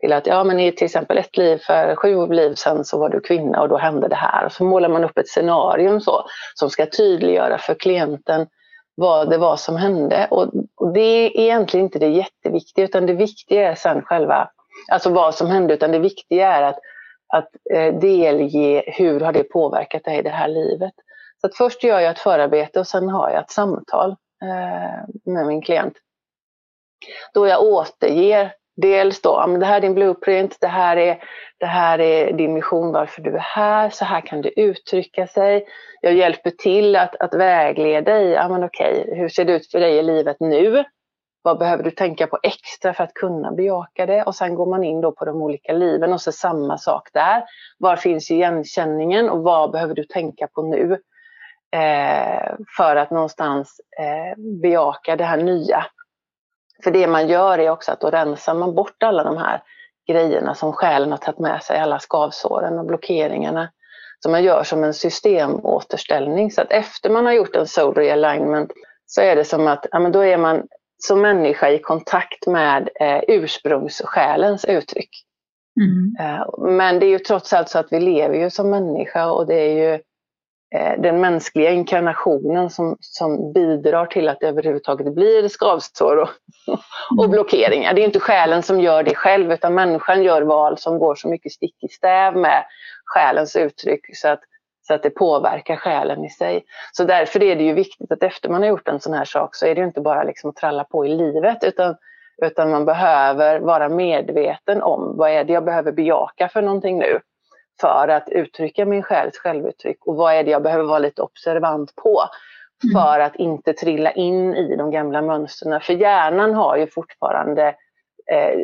[0.00, 3.08] till att ja men i till exempel ett liv för sju liv sedan så var
[3.08, 4.44] du kvinna och då hände det här.
[4.46, 6.24] Och så målar man upp ett scenarium så,
[6.54, 8.46] som ska tydliggöra för klienten
[8.94, 10.28] vad det var som hände.
[10.30, 14.50] Och, och det är egentligen inte det jätteviktiga utan det viktiga är sen själva,
[14.88, 16.78] alltså vad som hände, utan det viktiga är att
[17.28, 20.92] att eh, delge hur har det påverkat dig i det här livet.
[21.40, 24.10] Så att först gör jag ett förarbete och sen har jag ett samtal
[24.42, 25.94] eh, med min klient.
[27.34, 31.24] Då jag återger dels då, det här är din blueprint, det här är,
[31.58, 35.66] det här är din mission, varför du är här, så här kan du uttrycka sig.
[36.00, 39.80] Jag hjälper till att, att vägleda i, ja men okej, hur ser det ut för
[39.80, 40.84] dig i livet nu?
[41.48, 44.22] Vad behöver du tänka på extra för att kunna bejaka det?
[44.22, 47.44] Och sen går man in då på de olika liven och så samma sak där.
[47.78, 50.92] Var finns igenkänningen och vad behöver du tänka på nu?
[51.72, 55.86] Eh, för att någonstans eh, bejaka det här nya.
[56.84, 59.62] För det man gör är också att då rensar man bort alla de här
[60.08, 63.70] grejerna som själen har tagit med sig, alla skavsåren och blockeringarna.
[64.18, 66.50] Så man gör som en systemåterställning.
[66.50, 68.72] Så att efter man har gjort en soul realignment
[69.06, 70.62] så är det som att ja, men då är man
[70.98, 75.10] som människa i kontakt med eh, ursprungssjälens uttryck.
[75.80, 76.16] Mm.
[76.20, 79.46] Eh, men det är ju trots allt så att vi lever ju som människa och
[79.46, 79.92] det är ju
[80.74, 86.28] eh, den mänskliga inkarnationen som, som bidrar till att det överhuvudtaget blir skavsår och,
[87.18, 87.30] och mm.
[87.30, 87.94] blockeringar.
[87.94, 91.28] Det är inte själen som gör det själv utan människan gör val som går så
[91.28, 92.64] mycket stick i stäv med
[93.04, 94.40] själens uttryck så att
[94.88, 96.64] så att det påverkar själen i sig.
[96.92, 99.54] Så därför är det ju viktigt att efter man har gjort en sån här sak
[99.54, 101.96] så är det ju inte bara liksom att tralla på i livet utan,
[102.42, 107.20] utan man behöver vara medveten om vad är det jag behöver bejaka för någonting nu
[107.80, 111.96] för att uttrycka min själs självuttryck och vad är det jag behöver vara lite observant
[111.96, 112.22] på
[112.84, 113.02] mm.
[113.02, 115.80] för att inte trilla in i de gamla mönstren.
[115.80, 117.74] För hjärnan har ju fortfarande
[118.30, 118.60] eh,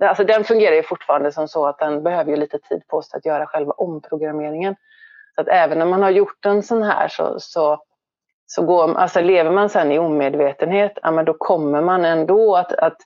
[0.00, 3.18] Alltså den fungerar ju fortfarande som så att den behöver ju lite tid på sig
[3.18, 4.76] att göra själva omprogrammeringen.
[5.36, 7.78] Så att även när man har gjort en sån här så, så,
[8.46, 12.72] så går, alltså lever man sen i omedvetenhet, ja, men då kommer man ändå att,
[12.72, 12.96] att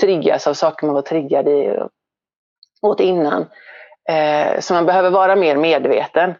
[0.00, 1.78] triggas av saker man var triggad i
[2.82, 3.46] åt innan.
[4.08, 6.34] Eh, så man behöver vara mer medveten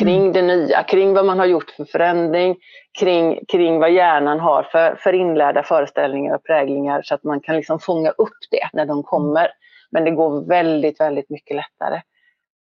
[0.00, 0.32] kring mm.
[0.32, 2.56] det nya, kring vad man har gjort för förändring,
[2.98, 7.56] kring, kring vad hjärnan har för, för inlärda föreställningar och präglingar så att man kan
[7.56, 9.48] liksom fånga upp det när de kommer.
[9.90, 12.00] Men det går väldigt, väldigt mycket lättare.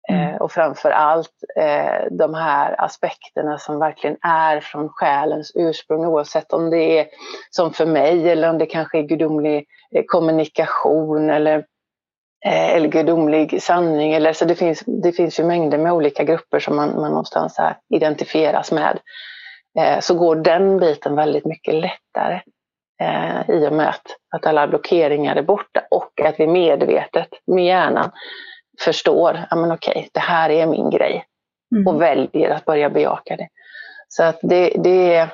[0.09, 0.37] Mm.
[0.37, 6.69] och framför allt eh, de här aspekterna som verkligen är från själens ursprung oavsett om
[6.69, 7.07] det är
[7.49, 11.65] som för mig eller om det kanske är gudomlig eh, kommunikation eller,
[12.45, 14.13] eller gudomlig sanning.
[14.13, 17.57] Eller, så det, finns, det finns ju mängder med olika grupper som man, man någonstans
[17.57, 18.99] här identifieras med.
[19.99, 22.41] så går den biten väldigt mycket lättare
[23.47, 28.11] i och med att, att alla blockeringar är borta och att vi medvetet med hjärnan
[28.85, 31.25] förstår, ja men okej, det här är min grej.
[31.75, 31.87] Mm.
[31.87, 33.47] Och väljer att börja bejaka det.
[34.07, 35.29] Så att det, det är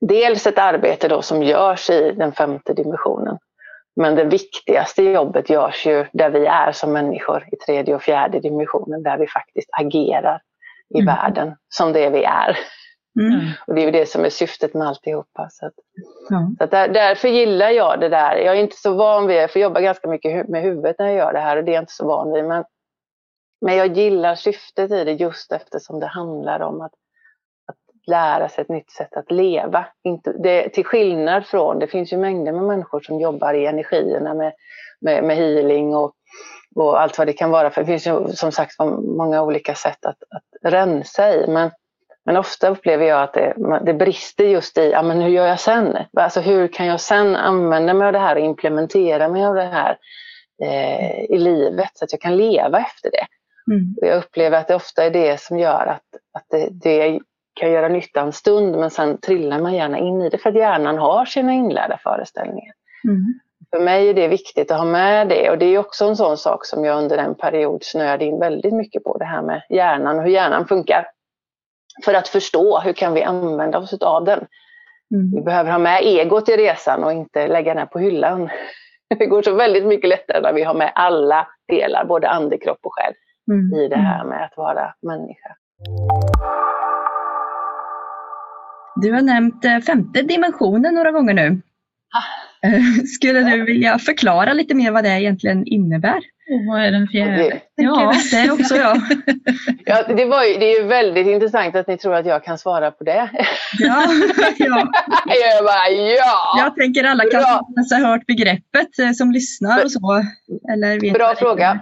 [0.00, 3.38] dels ett arbete då som görs i den femte dimensionen.
[3.96, 8.40] Men det viktigaste jobbet görs ju där vi är som människor i tredje och fjärde
[8.40, 10.40] dimensionen, där vi faktiskt agerar
[10.94, 11.14] i mm.
[11.14, 12.58] världen som det vi är.
[13.18, 13.50] Mm.
[13.66, 15.48] Och det är ju det som är syftet med alltihopa.
[15.50, 15.72] Så, att,
[16.30, 16.56] mm.
[16.58, 18.36] så att där, därför gillar jag det där.
[18.36, 21.16] Jag är inte så van vid, jag får jobba ganska mycket med huvudet när jag
[21.16, 22.44] gör det här och det är jag inte så van vid.
[22.44, 22.64] Men,
[23.60, 26.92] men jag gillar syftet i det just eftersom det handlar om att,
[27.66, 29.86] att lära sig ett nytt sätt att leva.
[30.04, 34.34] Inte, det, till skillnad från, det finns ju mängder med människor som jobbar i energierna
[34.34, 34.52] med,
[35.00, 36.12] med, med healing och,
[36.74, 37.70] och allt vad det kan vara.
[37.70, 38.78] För det finns ju som sagt
[39.16, 41.46] många olika sätt att, att rensa i.
[41.48, 41.70] Men
[42.28, 45.60] men ofta upplever jag att det, det brister just i, ja men hur gör jag
[45.60, 45.96] sen?
[46.16, 49.62] Alltså hur kan jag sen använda mig av det här och implementera mig av det
[49.62, 49.98] här
[50.62, 53.26] eh, i livet så att jag kan leva efter det.
[53.72, 53.94] Mm.
[54.00, 57.20] Och jag upplever att det ofta är det som gör att, att det, det
[57.60, 60.56] kan göra nytta en stund men sen trillar man gärna in i det för att
[60.56, 62.74] hjärnan har sina inlärda föreställningar.
[63.04, 63.40] Mm.
[63.70, 66.36] För mig är det viktigt att ha med det och det är också en sån
[66.36, 70.18] sak som jag under en period snöade in väldigt mycket på, det här med hjärnan
[70.18, 71.06] och hur hjärnan funkar
[72.04, 74.46] för att förstå hur kan vi använda oss av den.
[75.14, 75.30] Mm.
[75.34, 78.48] Vi behöver ha med egot i resan och inte lägga den på hyllan.
[79.18, 82.78] Det går så väldigt mycket lättare när vi har med alla delar, både ande, kropp
[82.82, 83.14] och själ,
[83.50, 83.74] mm.
[83.74, 85.56] i det här med att vara människa.
[88.96, 91.60] Du har nämnt eh, femte dimensionen några gånger nu.
[92.14, 92.66] Ah.
[93.06, 96.20] Skulle du vilja förklara lite mer vad det egentligen innebär?
[96.50, 97.36] Och vad är den fjärde?
[97.36, 98.96] Det, ja, det också ja.
[99.84, 102.58] ja det, var ju, det är ju väldigt intressant att ni tror att jag kan
[102.58, 103.30] svara på det.
[103.78, 104.04] Ja,
[104.58, 104.88] ja.
[105.26, 106.54] jag bara ja!
[106.58, 110.24] Jag tänker alla kan ha hört begreppet eh, som lyssnar och så.
[110.72, 111.80] Eller vet Bra fråga.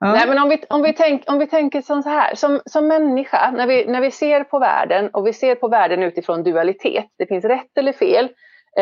[0.00, 0.12] Ja.
[0.12, 2.88] Nej, men om, vi, om, vi tänk, om vi tänker som så här, som, som
[2.88, 7.06] människa, när vi, när vi ser på världen och vi ser på världen utifrån dualitet,
[7.18, 8.28] det finns rätt eller fel,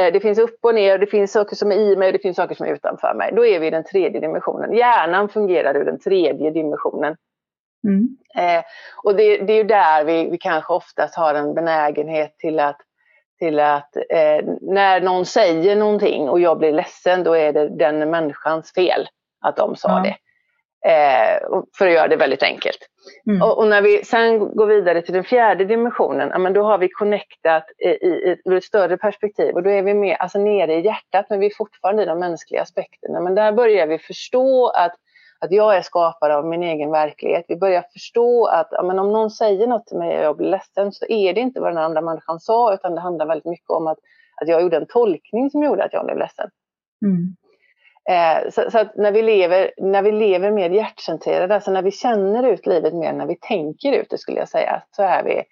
[0.01, 2.37] det finns upp och ner, det finns saker som är i mig och det finns
[2.37, 3.33] saker som är utanför mig.
[3.37, 4.73] Då är vi i den tredje dimensionen.
[4.73, 7.17] Hjärnan fungerar ur den tredje dimensionen.
[7.87, 8.17] Mm.
[8.39, 8.65] Eh,
[9.05, 12.77] och det, det, är ju där vi, vi kanske oftast har en benägenhet till att,
[13.39, 18.11] till att eh, när någon säger någonting och jag blir ledsen, då är det den
[18.11, 19.09] människans fel
[19.41, 20.03] att de sa ja.
[20.03, 20.17] det.
[20.87, 21.39] Eh,
[21.79, 22.79] för att göra det väldigt enkelt.
[23.27, 23.43] Mm.
[23.43, 26.79] Och, och, när vi sen går vidare till den fjärde dimensionen, ja, men då har
[26.79, 30.75] vi connectat i, i, i ett större perspektiv och då är vi mer, alltså nere
[30.75, 33.21] i hjärtat men vi är fortfarande i de mänskliga aspekterna.
[33.21, 34.93] Men där börjar vi förstå att,
[35.41, 37.45] att jag är skapare av min egen verklighet.
[37.49, 40.51] Vi börjar förstå att ja, men om någon säger något till mig och jag blir
[40.51, 43.71] ledsen så är det inte vad den andra människan sa utan det handlar väldigt mycket
[43.71, 43.99] om att,
[44.43, 46.51] att jag gjorde en tolkning som gjorde att jag blev ledsen.
[47.05, 47.37] Mm.
[48.09, 52.43] Eh, så, så när, vi lever, när vi lever mer hjärtcentrerade, alltså när vi känner
[52.49, 55.43] ut livet mer än när vi tänker ut det skulle jag säga, så är vi,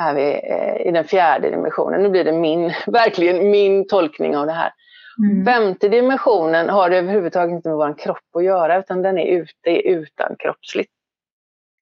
[0.00, 2.02] är vi eh, i den fjärde dimensionen.
[2.02, 4.72] Nu blir det min, verkligen min tolkning av det här.
[5.18, 5.44] Mm.
[5.44, 9.70] Femte dimensionen har det överhuvudtaget inte med vår kropp att göra utan den är ute
[9.70, 10.90] utan kroppsligt.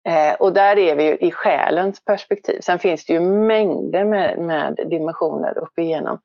[0.09, 2.61] Eh, och där är vi i själens perspektiv.
[2.61, 6.19] Sen finns det ju mängder med, med dimensioner upp igenom.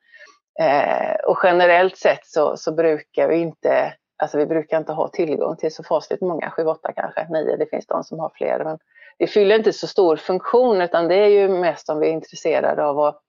[0.60, 5.58] Eh, och generellt sett så, så, brukar vi inte, alltså vi brukar inte ha tillgång
[5.58, 8.64] till så fasligt många, 7, 8 kanske, 9, det finns de som har fler.
[8.64, 8.78] Men
[9.18, 12.86] det fyller inte så stor funktion utan det är ju mest om vi är intresserade
[12.86, 13.22] av att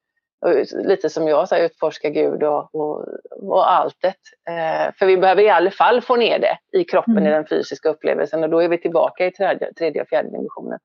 [0.73, 3.05] lite som jag säger, utforska Gud och, och,
[3.43, 4.17] och alltet.
[4.49, 7.27] Eh, för vi behöver i alla fall få ner det i kroppen mm.
[7.27, 10.79] i den fysiska upplevelsen och då är vi tillbaka i tredje, tredje och fjärde dimensionen.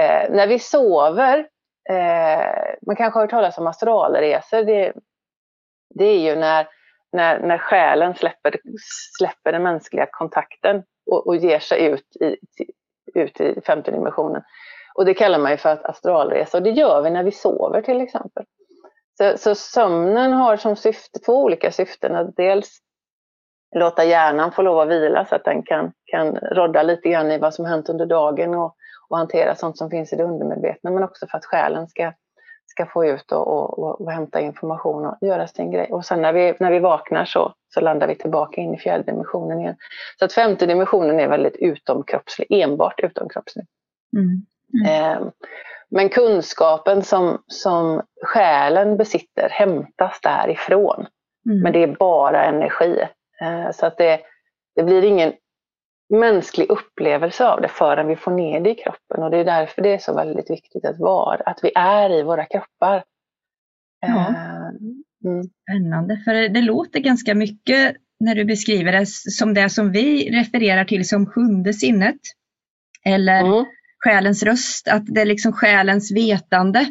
[0.00, 1.38] Eh, när vi sover,
[1.90, 4.92] eh, man kanske har hört talas om astralresor, det,
[5.98, 6.68] det är ju när,
[7.12, 8.56] när, när själen släpper,
[9.18, 12.36] släpper den mänskliga kontakten och, och ger sig ut i,
[13.14, 14.42] ut i femte dimensionen.
[14.94, 17.82] Och det kallar man ju för att astralresa och det gör vi när vi sover
[17.82, 18.44] till exempel.
[19.18, 22.14] Så, så sömnen har som syfte, två olika syften.
[22.14, 22.78] Att dels
[23.76, 27.38] låta hjärnan få lov att vila så att den kan, kan rodda lite grann i
[27.38, 28.76] vad som hänt under dagen och,
[29.08, 30.90] och hantera sånt som finns i det undermedvetna.
[30.90, 32.12] Men också för att själen ska
[32.70, 35.92] ska få ut och, och, och, och hämta information och göra sin grej.
[35.92, 39.04] Och sen när vi, när vi vaknar så, så landar vi tillbaka in i fjärde
[39.04, 39.76] dimensionen igen.
[40.18, 43.66] Så att femte dimensionen är väldigt utomkroppslig, enbart utomkroppslig.
[44.16, 44.46] Mm.
[44.74, 45.12] Mm.
[45.12, 45.28] Eh,
[45.90, 51.06] men kunskapen som, som själen besitter hämtas därifrån.
[51.46, 51.62] Mm.
[51.62, 53.00] Men det är bara energi.
[53.40, 54.20] Eh, så att det,
[54.76, 55.32] det blir ingen
[56.10, 59.22] mänsklig upplevelse av det förrän vi får ner det i kroppen.
[59.22, 62.22] Och det är därför det är så väldigt viktigt att vara, att vi är i
[62.22, 63.04] våra kroppar.
[64.00, 64.28] Ja.
[64.28, 65.42] Eh, mm.
[65.62, 70.30] Spännande, för det, det låter ganska mycket när du beskriver det som det som vi
[70.30, 72.20] refererar till som sjunde sinnet.
[73.04, 73.64] Eller mm.
[73.98, 76.86] själens röst, att det är liksom själens vetande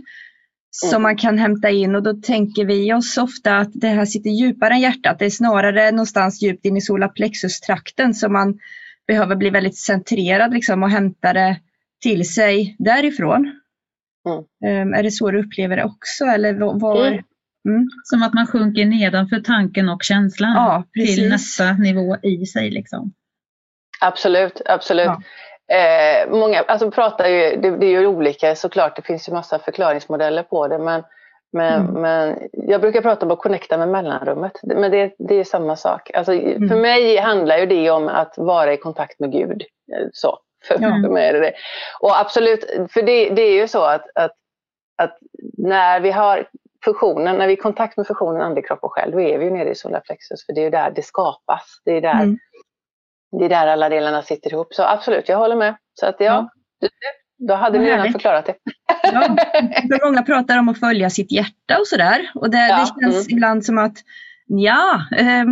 [0.69, 1.01] som mm.
[1.01, 4.73] man kan hämta in och då tänker vi oss ofta att det här sitter djupare
[4.73, 5.19] än hjärtat.
[5.19, 8.59] Det är snarare någonstans djupt in i solarplexus-trakten som man
[9.07, 11.59] behöver bli väldigt centrerad liksom, och hämta det
[12.01, 13.61] till sig därifrån.
[14.27, 14.81] Mm.
[14.87, 16.25] Um, är det så du upplever det också?
[16.25, 17.23] Eller var, mm.
[17.67, 17.87] Mm.
[18.03, 22.69] Som att man sjunker nedanför tanken och känslan ja, till nästa nivå i sig.
[22.69, 23.13] Liksom.
[24.01, 25.05] Absolut, absolut.
[25.05, 25.21] Ja.
[25.75, 29.59] Eh, många alltså pratar ju, det, det, är ju olika såklart, det finns ju massa
[29.59, 31.03] förklaringsmodeller på det men,
[31.53, 32.01] men, mm.
[32.01, 34.59] men jag brukar prata om att connecta med mellanrummet.
[34.63, 36.11] Men det, det är samma sak.
[36.13, 36.69] Alltså, mm.
[36.69, 39.61] För mig handlar ju det om att vara i kontakt med Gud.
[39.93, 41.03] Eh, så, för, mm.
[41.03, 41.53] för mig är det det.
[41.99, 44.31] Och absolut, för det, det är ju så att, att,
[44.97, 45.17] att
[45.57, 46.47] när vi har
[46.85, 49.45] fusionen, när vi är i kontakt med fusionen andlig kropp och själ, då är vi
[49.45, 50.45] ju nere i solarplexus.
[50.45, 51.81] För det är ju där det skapas.
[51.85, 52.37] Det är där mm
[53.31, 54.73] det är där alla delarna sitter ihop.
[54.73, 55.75] Så absolut, jag håller med.
[55.93, 56.89] Så att ja, ja.
[57.37, 58.55] Då hade vi redan förklarat det.
[59.03, 59.37] Ja,
[59.81, 62.31] för många pratar om att följa sitt hjärta och sådär.
[62.35, 62.79] Och det, ja.
[62.79, 63.37] det känns mm.
[63.37, 63.97] ibland som att
[64.47, 65.45] ja, eh,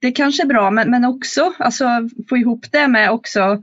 [0.00, 1.88] det kanske är bra, men, men också alltså,
[2.28, 3.62] få ihop det med också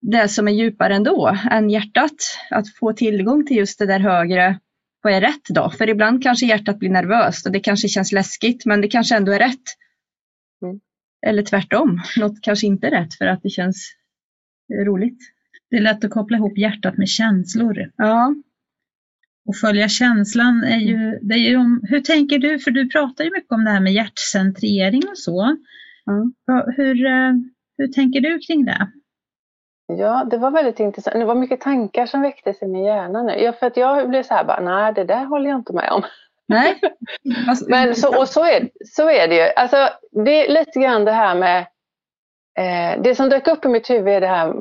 [0.00, 2.38] det som är djupare ändå än hjärtat.
[2.50, 4.58] Att få tillgång till just det där högre.
[5.02, 5.70] Vad är rätt då?
[5.70, 9.32] För ibland kanske hjärtat blir nervöst och det kanske känns läskigt, men det kanske ändå
[9.32, 9.76] är rätt.
[10.62, 10.80] Mm.
[11.26, 13.92] Eller tvärtom, något kanske inte är rätt för att det känns
[14.86, 15.18] roligt.
[15.72, 17.90] Det är lätt att koppla ihop hjärtat med känslor.
[17.96, 18.34] Ja.
[19.48, 23.24] Och följa känslan är ju, det är ju om, hur tänker du, för du pratar
[23.24, 25.42] ju mycket om det här med hjärtcentrering och så.
[26.10, 26.34] Mm.
[26.76, 27.32] Hur, eh,
[27.78, 28.88] hur tänker du kring det?
[29.86, 31.16] Ja, det var väldigt intressant.
[31.16, 33.32] Det var mycket tankar som väcktes i min hjärna nu.
[33.32, 35.90] Ja, för att jag blev så här, bara, nej det där håller jag inte med
[35.92, 36.02] om.
[36.48, 36.80] Nej.
[37.68, 39.52] Men så, och så är, så är det ju.
[39.56, 39.88] Alltså,
[40.24, 41.66] det är lite grann det här med...
[42.58, 44.54] Eh, det som dök upp i mitt huvud är det här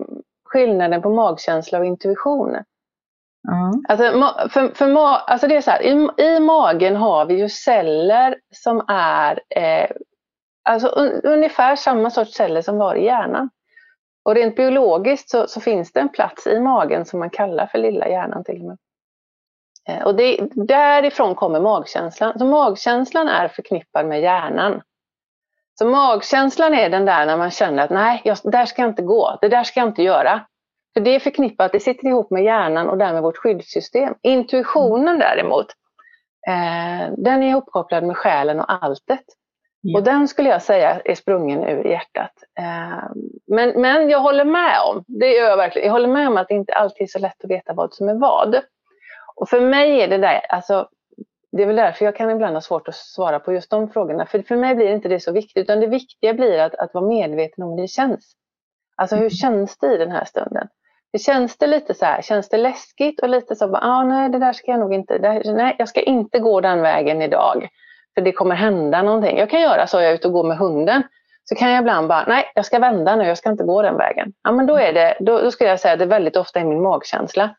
[0.51, 2.49] skillnaden på magkänsla och intuition.
[2.49, 3.85] Mm.
[3.89, 4.03] Alltså,
[4.49, 8.85] för, för, alltså det är så här, i, i, magen har vi ju celler som
[8.87, 9.89] är eh,
[10.69, 13.49] alltså un, ungefär samma sorts celler som var i hjärnan.
[14.25, 17.77] Och rent biologiskt så, så, finns det en plats i magen som man kallar för
[17.77, 18.77] lilla hjärnan till och med.
[19.89, 22.39] Eh, och det, därifrån kommer magkänslan.
[22.39, 24.81] Så magkänslan är förknippad med hjärnan.
[25.81, 29.01] Så magkänslan är den där när man känner att nej, jag, där ska jag inte
[29.01, 30.45] gå, det där ska jag inte göra.
[30.93, 34.13] För det är förknippat, det sitter ihop med hjärnan och därmed vårt skyddssystem.
[34.21, 35.65] Intuitionen däremot,
[36.47, 39.23] eh, den är ihopkopplad med själen och alltet.
[39.81, 39.99] Ja.
[39.99, 42.33] Och den skulle jag säga är sprungen ur hjärtat.
[42.59, 43.09] Eh,
[43.47, 46.47] men, men jag håller med om, det gör jag verkligen, jag håller med om att
[46.47, 48.61] det inte alltid är så lätt att veta vad som är vad.
[49.35, 50.87] Och för mig är det där, alltså,
[51.51, 54.25] det är väl därför jag kan ibland ha svårt att svara på just de frågorna.
[54.25, 57.05] För för mig blir inte det så viktigt, utan det viktiga blir att, att vara
[57.05, 58.33] medveten om hur det känns.
[58.95, 59.29] Alltså hur mm.
[59.29, 60.67] känns det i den här stunden?
[61.11, 64.29] Det känns det lite så här, känns det läskigt och lite så bara, ah, nej
[64.29, 67.67] det där ska jag nog inte, där, nej jag ska inte gå den vägen idag.
[68.13, 69.37] För det kommer hända någonting.
[69.37, 71.03] Jag kan göra så, jag är ute och går med hunden.
[71.43, 73.97] Så kan jag ibland bara, nej jag ska vända nu, jag ska inte gå den
[73.97, 74.33] vägen.
[74.43, 76.65] Ja men då är det, då, då skulle jag säga att det väldigt ofta är
[76.65, 77.55] min magkänsla.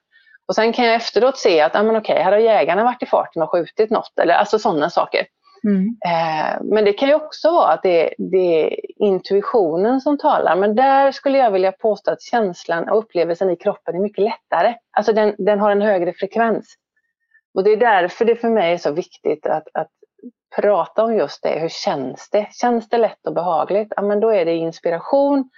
[0.52, 3.06] Och sen kan jag efteråt se att ah, men okej, här har jägarna varit i
[3.06, 4.18] farten och skjutit något.
[4.22, 5.26] Eller alltså sådana saker.
[5.64, 5.96] Mm.
[6.06, 10.56] Eh, men det kan ju också vara att det, det, är intuitionen som talar.
[10.56, 14.74] Men där skulle jag vilja påstå att känslan och upplevelsen i kroppen är mycket lättare.
[14.96, 16.74] Alltså den, den har en högre frekvens.
[17.54, 19.90] Och det är därför det för mig är så viktigt att, att
[20.56, 21.58] prata om just det.
[21.60, 22.48] Hur känns det?
[22.50, 23.92] Känns det lätt och behagligt?
[23.96, 25.50] Ja, men då är det inspiration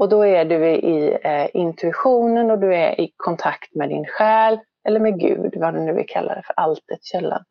[0.00, 4.60] och då är du i eh, intuitionen och du är i kontakt med din själ
[4.88, 7.44] eller med Gud, vad du nu vill kalla det för, alltet, källan.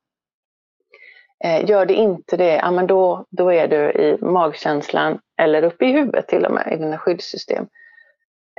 [1.43, 5.86] Eh, gör det inte det, ja, men då, då är du i magkänslan eller uppe
[5.86, 7.68] i huvudet till och med, i dina skyddssystem.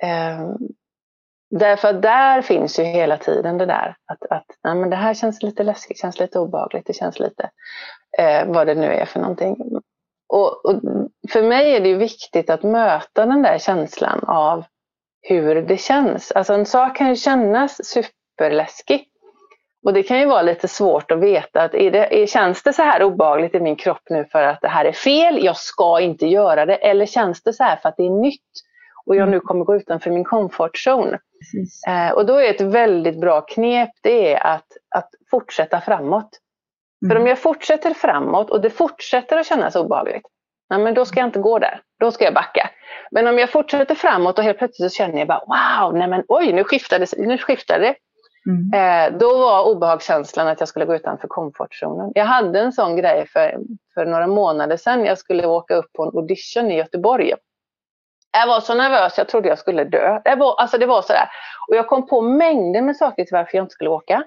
[0.02, 0.50] Eh,
[1.50, 5.14] därför att där finns ju hela tiden det där att, att nej, men det här
[5.14, 7.50] känns lite läskigt, känns lite obehagligt, det känns lite
[8.18, 9.56] eh, vad det nu är för någonting.
[10.30, 10.80] Och, och,
[11.32, 14.64] för mig är det viktigt att möta den där känslan av
[15.22, 16.32] hur det känns.
[16.32, 19.06] Alltså en sak kan ju kännas superläskig.
[19.84, 22.72] Och det kan ju vara lite svårt att veta att är det, är, känns det
[22.72, 26.00] så här obagligt i min kropp nu för att det här är fel, jag ska
[26.00, 28.50] inte göra det, eller känns det så här för att det är nytt
[29.06, 29.30] och jag mm.
[29.30, 31.18] nu kommer gå utanför min comfort zone.
[31.88, 36.30] Eh, och då är ett väldigt bra knep det är att, att fortsätta framåt.
[37.02, 37.10] Mm.
[37.10, 40.26] För om jag fortsätter framåt och det fortsätter att kännas obehagligt,
[40.70, 41.80] nej, men då ska jag inte gå där.
[42.00, 42.70] Då ska jag backa.
[43.10, 46.24] Men om jag fortsätter framåt och helt plötsligt så känner jag bara wow, nej men
[46.28, 47.94] oj, nu skiftade, nu skiftade det.
[48.46, 49.12] Mm.
[49.12, 52.12] Eh, då var obehagskänslan att jag skulle gå utanför komfortzonen.
[52.14, 53.58] Jag hade en sån grej för,
[53.94, 55.04] för några månader sedan.
[55.04, 57.32] Jag skulle åka upp på en audition i Göteborg.
[58.32, 60.20] Jag var så nervös, jag trodde jag skulle dö.
[60.24, 61.28] Det var, alltså det var sådär.
[61.68, 64.24] Och jag kom på mängder med saker till varför jag inte skulle åka.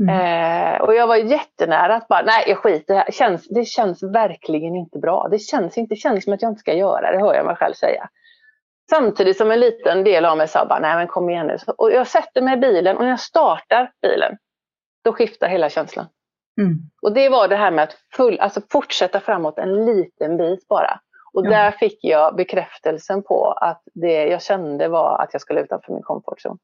[0.00, 0.74] Mm.
[0.74, 4.76] Eh, och jag var jättenära att bara, nej jag skiter det, känns, det känns verkligen
[4.76, 5.28] inte bra.
[5.30, 7.74] Det känns inte, känns som att jag inte ska göra det, hör jag mig själv
[7.74, 8.08] säga.
[8.90, 11.56] Samtidigt som en liten del av mig sa bara, nej men kom igen nu.
[11.76, 14.36] Och jag sätter mig i bilen och när jag startar bilen,
[15.04, 16.06] då skiftar hela känslan.
[16.60, 16.74] Mm.
[17.02, 21.00] Och det var det här med att full, alltså fortsätta framåt en liten bit bara.
[21.32, 21.50] Och ja.
[21.50, 26.02] där fick jag bekräftelsen på att det jag kände var att jag skulle utanför min
[26.02, 26.58] komfortzon.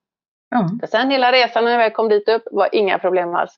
[0.51, 0.88] Ja.
[0.88, 3.55] sen hela resan när jag kom dit upp var inga problem alls.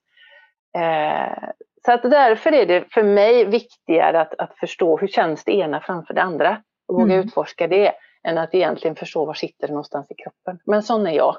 [0.79, 1.49] Eh,
[1.85, 5.81] så att därför är det för mig viktigare att, att förstå hur känns det ena
[5.81, 7.27] framför det andra och våga mm.
[7.27, 7.93] utforska det
[8.29, 10.59] än att egentligen förstå var sitter det någonstans i kroppen.
[10.67, 11.37] Men sån är jag.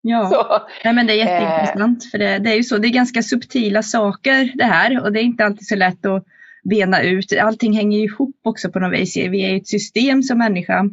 [0.00, 2.10] Ja, Nej, men det är jätteintressant eh.
[2.10, 5.20] för det, det, är ju så, det är ganska subtila saker det här och det
[5.20, 6.24] är inte alltid så lätt att
[6.64, 7.38] bena ut.
[7.40, 9.16] Allting hänger ihop också på något vis.
[9.16, 10.84] Vi är ett system som människa.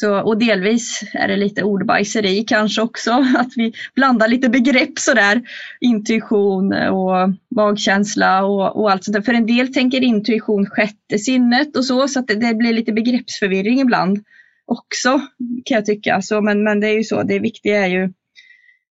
[0.00, 5.42] Så, och delvis är det lite ordbajseri kanske också, att vi blandar lite begrepp sådär.
[5.80, 9.22] Intuition och magkänsla och, och allt sånt där.
[9.22, 12.92] För en del tänker intuition sjätte sinnet och så, så att det, det, blir lite
[12.92, 14.24] begreppsförvirring ibland
[14.66, 15.20] också
[15.64, 16.22] kan jag tycka.
[16.22, 18.12] Så, men, men det är ju så, det viktiga är ju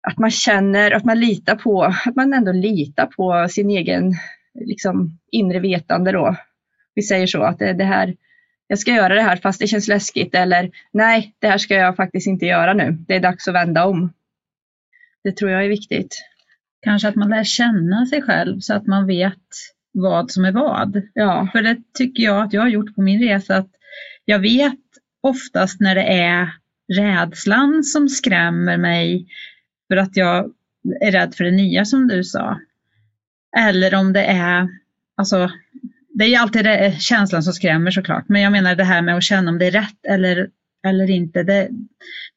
[0.09, 4.15] att man känner, att man litar på, att man ändå litar på sin egen
[4.55, 6.37] liksom, inre vetande då.
[6.95, 8.15] Vi säger så, att det, det här
[8.69, 11.97] jag ska göra det här fast det känns läskigt eller nej, det här ska jag
[11.97, 12.93] faktiskt inte göra nu.
[13.09, 14.13] Det är dags att vända om.
[15.25, 16.23] Det tror jag är viktigt.
[16.83, 19.43] Kanske att man lär känna sig själv så att man vet
[19.93, 21.03] vad som är vad.
[21.15, 21.49] Ja.
[21.53, 23.71] För det tycker jag att jag har gjort på min resa att
[24.25, 24.79] jag vet
[25.21, 26.49] oftast när det är
[26.93, 29.27] rädslan som skrämmer mig
[29.89, 30.53] för att jag
[31.01, 32.61] är rädd för det nya som du sa.
[33.59, 34.69] Eller om det är
[35.17, 35.51] alltså,
[36.19, 39.23] det är alltid det, känslan som skrämmer såklart, men jag menar det här med att
[39.23, 40.49] känna om det är rätt eller,
[40.87, 41.43] eller inte.
[41.43, 41.69] Det,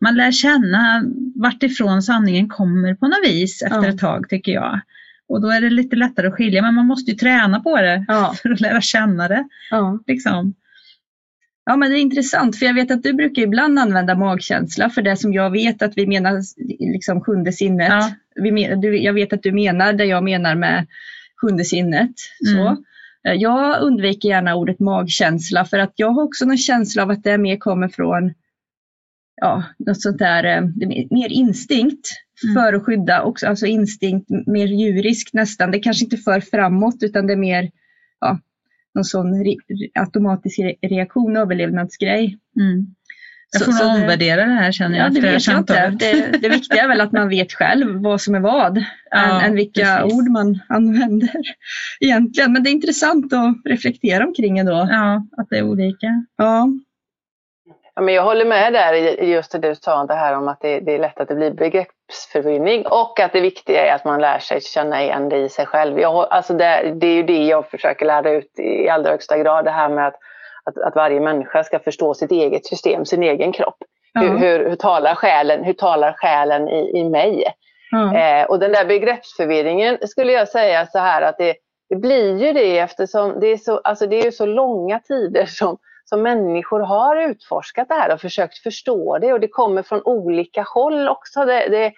[0.02, 1.04] man lär känna
[1.36, 3.90] vartifrån sanningen kommer på något vis efter ja.
[3.90, 4.80] ett tag tycker jag.
[5.28, 8.06] Och då är det lite lättare att skilja, men man måste ju träna på det
[8.08, 8.36] ja.
[8.42, 9.48] för att lära känna det.
[9.70, 10.00] Ja.
[10.08, 10.54] Liksom.
[11.66, 15.02] Ja men det är intressant för jag vet att du brukar ibland använda magkänsla för
[15.02, 16.42] det som jag vet att vi menar
[16.94, 17.90] liksom sjunde sinnet.
[17.90, 18.12] Ja.
[18.36, 20.88] Vi, du, jag vet att du menar det jag menar med
[21.42, 22.12] sjunde sinnet.
[22.46, 22.68] Så.
[22.68, 22.84] Mm.
[23.30, 27.24] Eh, jag undviker gärna ordet magkänsla för att jag har också någon känsla av att
[27.24, 28.34] det mer kommer från
[29.42, 30.62] ja, något sånt där, eh,
[31.10, 32.08] mer instinkt
[32.44, 32.56] mm.
[32.56, 35.72] för att skydda, också, alltså instinkt mer djurisk nästan.
[35.72, 37.72] Det är kanske inte för framåt utan det är mer
[38.20, 38.40] ja,
[38.96, 39.56] någon sån re
[39.94, 42.38] automatisk reaktion, överlevnadsgrej.
[42.60, 42.96] Mm.
[43.52, 45.06] Jag får nog omvärdera det här känner jag.
[45.06, 45.90] Ja, det vet jag inte.
[45.90, 49.46] Det, det viktiga är väl att man vet själv vad som är vad, ja, än,
[49.46, 50.14] än, vilka precis.
[50.14, 51.30] ord man använder
[52.00, 52.54] egentligen.
[52.54, 54.88] Men det är intressant att reflektera omkring ändå.
[54.92, 56.08] Ja, att det är olika.
[56.38, 56.68] Ja.
[57.96, 60.62] ja men jag håller med där i just det du sa, det här om att
[60.62, 64.22] det, det är lätt att det blir begreppsförvirring och att det viktiga är att man
[64.22, 66.00] lär sig känna igen det i sig själv.
[66.00, 69.66] Jag, alltså det, det är ju det jag försöker lära ut i allra högsta grad,
[69.66, 70.20] det här med att
[70.66, 73.78] att, att varje människa ska förstå sitt eget system, sin egen kropp.
[74.14, 74.22] Ja.
[74.22, 77.44] Hur, hur, hur, talar själen, hur talar själen i, i mig?
[77.92, 78.18] Ja.
[78.18, 81.56] Eh, och den där begreppsförvirringen skulle jag säga så här att det,
[81.90, 85.78] det blir ju det eftersom det är så, alltså det är så långa tider som,
[86.06, 90.66] som människor har utforskat det här och försökt förstå det och det kommer från olika
[90.74, 91.46] håll också.
[91.46, 91.94] Det, det,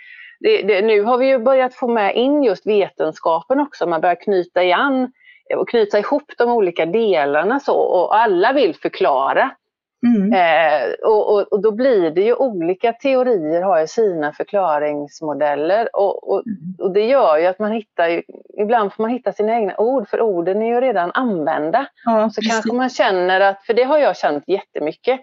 [0.61, 4.63] det, nu har vi ju börjat få med in just vetenskapen också, man börjar knyta
[4.63, 5.11] igen
[5.55, 9.51] och knyta ihop de olika delarna så och alla vill förklara.
[10.07, 10.33] Mm.
[10.33, 16.31] Eh, och, och, och, då blir det ju olika teorier har ju sina förklaringsmodeller och,
[16.31, 16.75] och, mm.
[16.79, 18.23] och, det gör ju att man hittar, ju,
[18.57, 21.87] ibland får man hitta sina egna ord för orden är ju redan använda.
[22.05, 22.51] Ja, så precis.
[22.51, 25.19] kanske man känner att, för det har jag känt jättemycket,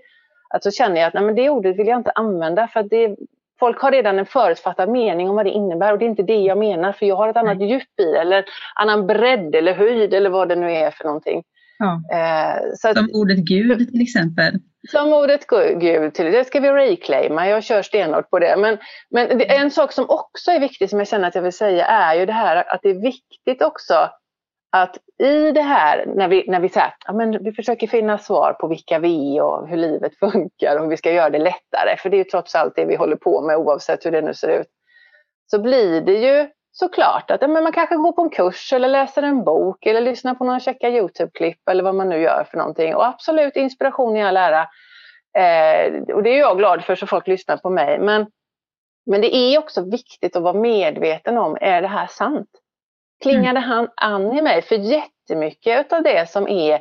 [0.54, 2.90] att så känner jag att nej, men det ordet vill jag inte använda för att
[2.90, 3.16] det,
[3.60, 6.36] folk har redan en förutfattad mening om vad det innebär och det är inte det
[6.40, 7.70] jag menar för jag har ett annat Nej.
[7.70, 8.44] djup i det eller
[8.74, 11.42] annan bredd eller höjd eller vad det nu är för någonting.
[11.78, 12.02] Ja.
[12.12, 14.54] Eh, så Som ordet Gud till exempel.
[14.90, 15.46] som ordet
[15.80, 16.32] Gud till.
[16.32, 17.48] Det ska vi reclaima.
[17.48, 18.56] Jag kör stenhårt på det.
[18.58, 18.78] Men,
[19.10, 22.14] men en sak som också är viktig som jag känner att jag vill säga är
[22.14, 23.94] ju det här att det är viktigt också
[24.70, 28.18] att i det här när vi, när vi, så här, ja, men vi försöker finna
[28.18, 31.38] svar på vilka vi är och hur livet funkar och hur vi ska göra det
[31.38, 31.96] lättare.
[31.96, 34.34] För det är ju trots allt det vi håller på med oavsett hur det nu
[34.34, 34.68] ser ut.
[35.50, 39.22] Så blir det ju såklart att men man kanske går på en kurs eller läser
[39.22, 42.94] en bok eller lyssnar på några käcka Youtube-klipp eller vad man nu gör för någonting.
[42.94, 44.68] Och absolut inspiration i all ära.
[45.38, 47.98] Eh, och det är jag glad för så folk lyssnar på mig.
[47.98, 48.26] Men,
[49.06, 52.50] men det är också viktigt att vara medveten om, är det här sant?
[53.22, 53.62] Klingade mm.
[53.62, 54.62] han an i mig?
[54.62, 56.80] För jättemycket av det som är,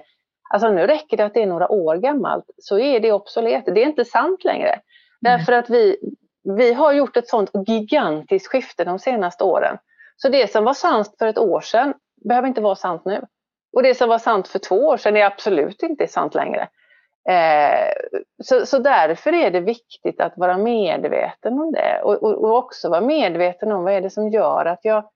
[0.53, 3.65] alltså nu räcker det att det är några år gammalt, så är det obsolet.
[3.65, 4.69] Det är inte sant längre.
[4.69, 4.81] Mm.
[5.21, 5.97] Därför att vi,
[6.57, 9.77] vi har gjort ett sånt gigantiskt skifte de senaste åren.
[10.15, 11.93] Så det som var sant för ett år sedan
[12.29, 13.21] behöver inte vara sant nu.
[13.73, 16.67] Och det som var sant för två år sedan är absolut inte sant längre.
[17.29, 17.91] Eh,
[18.43, 22.89] så, så därför är det viktigt att vara medveten om det och, och, och, också
[22.89, 25.09] vara medveten om vad är det som gör att jag,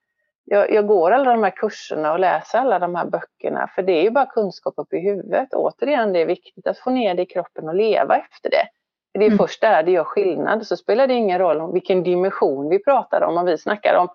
[0.46, 3.68] jag, jag, går alla de här kurserna och läser alla de här böckerna.
[3.76, 5.54] För det är ju bara kunskap upp i huvudet.
[5.54, 8.68] Återigen, det är viktigt att få ner det i kroppen och leva efter det.
[9.14, 9.38] Det är mm.
[9.38, 10.68] först där det gör skillnad.
[10.68, 13.38] Så spelar det ingen roll om vilken dimension vi pratar om.
[13.38, 14.08] Om vi snackar om,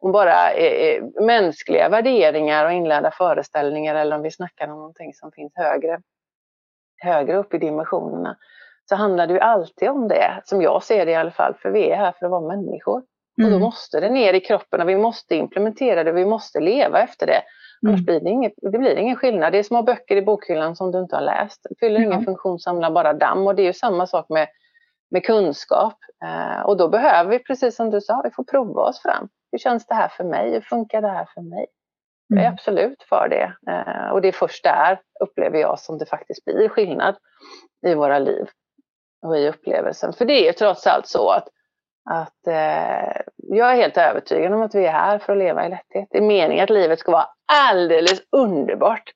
[0.00, 5.14] om bara eh, eh, mänskliga värderingar och inlärda föreställningar eller om vi snackar om någonting
[5.14, 6.00] som finns högre,
[6.96, 8.36] högre upp i dimensionerna.
[8.88, 11.54] Så handlar det ju alltid om det, som jag ser det i alla fall.
[11.54, 13.02] För vi är här för att vara människor.
[13.38, 13.46] Mm.
[13.46, 13.60] Och då mm.
[13.60, 17.42] måste det ner i kroppen och vi måste implementera det, vi måste leva efter det.
[17.86, 18.04] Annars mm.
[18.04, 19.52] blir det, inget, det blir ingen skillnad.
[19.52, 21.66] Det är små böcker i bokhyllan som du inte har läst.
[21.70, 22.12] Det fyller mm.
[22.12, 23.46] ingen funktion, samlar bara damm.
[23.46, 24.48] Och det är ju samma sak med,
[25.10, 25.98] med kunskap.
[26.24, 29.28] Eh, och då behöver vi, precis som du sa, vi får prova oss fram.
[29.52, 30.52] Hur känns det här för mig?
[30.52, 31.66] Hur funkar det här för mig?
[32.28, 32.54] Jag är mm.
[32.54, 33.72] absolut för det.
[33.72, 37.14] Eh, och det är först där, upplever jag, som det faktiskt blir skillnad
[37.86, 38.46] i våra liv
[39.22, 40.12] och i upplevelsen.
[40.12, 41.48] För det är trots allt så att
[42.10, 45.68] att eh, jag är helt övertygad om att vi är här för att leva i
[45.68, 46.08] lätthet.
[46.10, 47.26] Det är meningen att livet ska vara
[47.70, 49.12] alldeles underbart.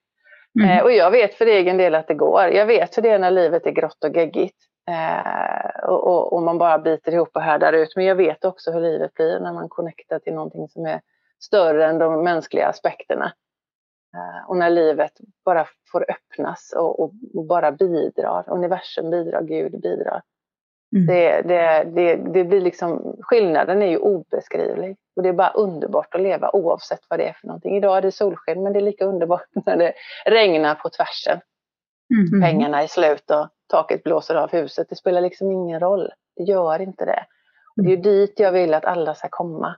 [0.60, 0.70] Mm.
[0.70, 2.48] Eh, och jag vet för egen del att det går.
[2.48, 4.56] Jag vet hur det är när livet är grått och geggigt.
[4.90, 7.96] Eh, och, och, och, man bara biter ihop och härdar ut.
[7.96, 11.00] Men jag vet också hur livet blir när man connectar till någonting som är
[11.40, 13.32] större än de mänskliga aspekterna.
[14.14, 15.12] Eh, och när livet
[15.44, 18.44] bara får öppnas och, och, och bara bidrar.
[18.46, 20.22] Universum bidrar, Gud bidrar.
[20.96, 21.06] Mm.
[21.06, 24.96] Det, det, det, det, blir liksom, skillnaden är ju obeskrivlig.
[25.16, 27.76] Och det är bara underbart att leva oavsett vad det är för någonting.
[27.76, 29.92] Idag är det solsken men det är lika underbart när det
[30.26, 31.40] regnar på tvärsen.
[32.14, 32.42] Mm.
[32.42, 34.88] Pengarna är slut och taket blåser av huset.
[34.88, 36.10] Det spelar liksom ingen roll.
[36.36, 37.24] Det gör inte det.
[37.76, 39.76] Och det är dit jag vill att alla ska komma.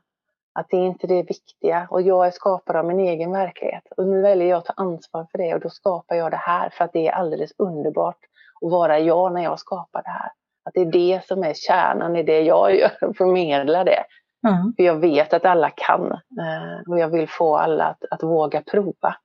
[0.52, 1.86] Att det är inte det viktiga.
[1.90, 3.82] Och jag är skapare av min egen verklighet.
[3.96, 6.70] Och nu väljer jag att ta ansvar för det och då skapar jag det här
[6.70, 8.18] för att det är alldeles underbart
[8.64, 10.30] att vara jag när jag skapar det här.
[10.70, 14.04] Att det är det som är kärnan i det jag gör, förmedla det.
[14.48, 14.72] Mm.
[14.76, 18.62] För jag vet att alla kan eh, och jag vill få alla att, att våga
[18.62, 19.16] prova.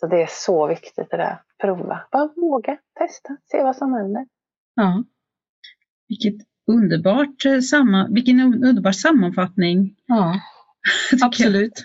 [0.00, 2.00] Så det är så viktigt det där, prova.
[2.12, 4.26] Bara våga, testa, se vad som händer.
[4.74, 5.04] Ja.
[6.08, 9.94] Vilket underbart eh, samma, vilken underbar sammanfattning.
[10.06, 10.40] Ja,
[11.22, 11.84] absolut.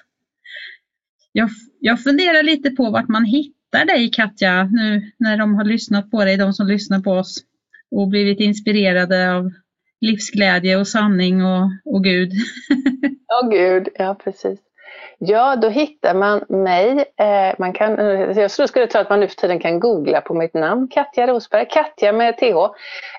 [1.32, 6.12] Jag, jag funderar lite på vart man hittar dig Katja, nu när de har lyssnat
[6.12, 7.44] på dig, de som lyssnar på oss
[7.92, 9.52] och blivit inspirerade av
[10.02, 12.32] livsglädje och sanning och, och Gud.
[13.28, 14.60] ja, Gud, ja precis.
[15.24, 17.06] Ja, då hittar man mig.
[17.18, 17.96] Eh, man kan,
[18.36, 21.66] jag skulle tro att man nu för tiden kan googla på mitt namn, Katja Rosberg,
[21.70, 22.44] Katja med TH.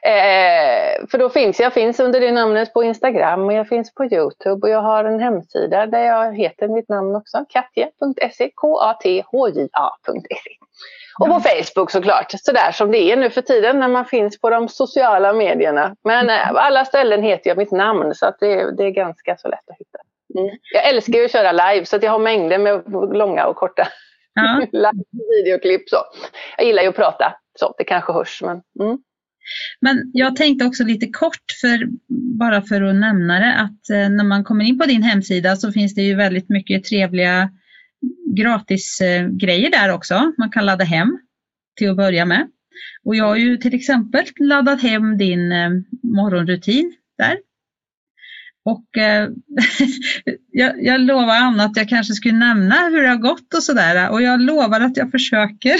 [0.08, 4.04] Eh, för då finns jag finns under det namnet på Instagram och jag finns på
[4.04, 10.36] Youtube och jag har en hemsida där jag heter mitt namn också, katja.se, k-a-t-h-j-a.se.
[11.20, 14.50] Och på Facebook såklart, sådär som det är nu för tiden när man finns på
[14.50, 15.96] de sociala medierna.
[16.04, 19.48] Men eh, alla ställen heter jag mitt namn så att det, det är ganska så
[19.48, 19.98] lätt att hitta.
[20.72, 22.82] Jag älskar ju att köra live så att jag har mängder med
[23.16, 23.88] långa och korta
[24.34, 24.66] ja.
[25.36, 25.88] videoklipp.
[25.88, 25.96] Så.
[26.56, 28.42] Jag gillar ju att prata, så det kanske hörs.
[28.42, 28.98] Men, mm.
[29.80, 31.88] men jag tänkte också lite kort, för,
[32.38, 35.72] bara för att nämna det, att eh, när man kommer in på din hemsida så
[35.72, 37.50] finns det ju väldigt mycket trevliga
[38.36, 40.32] gratisgrejer där också.
[40.38, 41.18] Man kan ladda hem
[41.76, 42.48] till att börja med.
[43.04, 45.70] Och jag har ju till exempel laddat hem din eh,
[46.02, 47.38] morgonrutin där.
[48.64, 49.28] Och eh,
[50.52, 54.10] jag, jag lovar Anna att jag kanske skulle nämna hur det har gått och sådär
[54.10, 55.74] och jag lovar att jag försöker.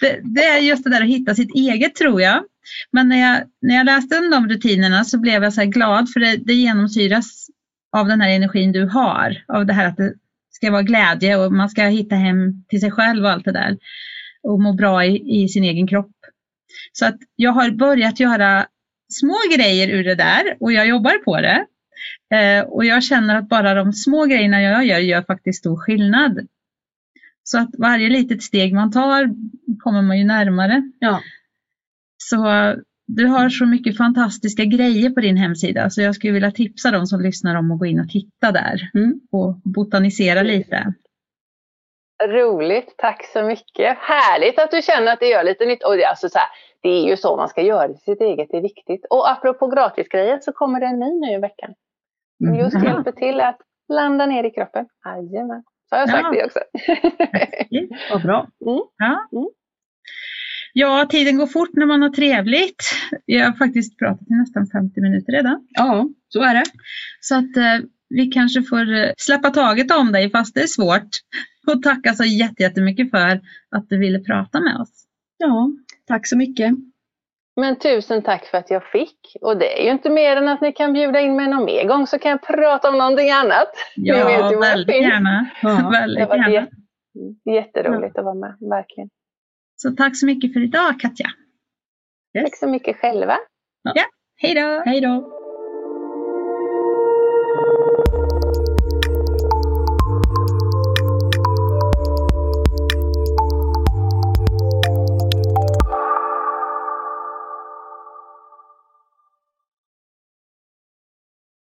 [0.00, 2.44] det, det, är just det där att hitta sitt eget tror jag.
[2.92, 6.20] Men när jag, när jag läste om de rutinerna så blev jag så glad för
[6.20, 7.46] det, det genomsyras
[7.96, 9.44] av den här energin du har.
[9.48, 10.14] Av det här att det
[10.50, 13.78] ska vara glädje och man ska hitta hem till sig själv och allt det där.
[14.42, 16.10] och må bra i, i sin egen kropp.
[16.92, 18.66] Så att jag har börjat göra
[19.08, 21.66] små grejer ur det där och jag jobbar på det.
[22.36, 26.46] Eh, och jag känner att bara de små grejerna jag gör gör faktiskt stor skillnad.
[27.42, 29.30] Så att varje litet steg man tar
[29.82, 30.82] kommer man ju närmare.
[30.98, 31.20] Ja.
[32.16, 32.36] Så
[33.06, 37.06] du har så mycket fantastiska grejer på din hemsida så jag skulle vilja tipsa de
[37.06, 39.20] som lyssnar om att gå in och titta där Mm.
[39.32, 40.94] och botanisera lite.
[42.28, 43.98] Roligt, tack så mycket.
[43.98, 45.84] Härligt att du känner att det gör lite nytt.
[45.84, 46.48] Och det, är alltså så här,
[46.82, 49.06] det är ju så man ska göra sitt eget, det är viktigt.
[49.10, 51.74] Och apropå gratisgrejer så kommer det en ny nu i veckan.
[52.44, 52.84] Som just Mhm.
[52.84, 53.58] hjälper till att
[53.88, 54.86] landa ner i kroppen.
[55.04, 55.62] Jajamän.
[55.88, 56.30] Så har jag sagt Ja.
[56.32, 56.58] det också.
[58.12, 58.48] Vad bra.
[58.98, 59.28] Ja.
[59.32, 59.48] Mm.
[60.72, 62.82] ja, tiden går fort när man har trevligt.
[63.24, 65.66] Jag har faktiskt pratat i nästan 50 minuter redan.
[65.70, 66.64] Ja, så är det.
[67.20, 71.08] Så att eh, vi kanske får eh, släppa taget om dig fast det är svårt.
[71.66, 73.40] Och tacka så jätte- jättemycket för
[73.76, 75.04] att du ville prata med oss.
[75.38, 75.70] Ja,
[76.08, 76.72] tack så mycket.
[77.56, 79.36] Men tusen tack för att jag fick.
[79.40, 81.84] Och det är ju inte mer än att ni kan bjuda in mig någon mer
[81.88, 83.68] gång så kan jag prata om någonting annat.
[83.96, 85.50] Ja, väldigt gärna.
[85.62, 85.68] Ja.
[85.92, 86.50] Det väldigt var gärna.
[86.50, 86.76] jätte,
[87.50, 89.10] jätteroligt att vara med, verkligen.
[89.76, 91.26] Så tack så mycket för idag Katja.
[92.42, 93.38] Tack så mycket själva.
[94.36, 94.82] Hej då!
[94.84, 95.37] Hej då.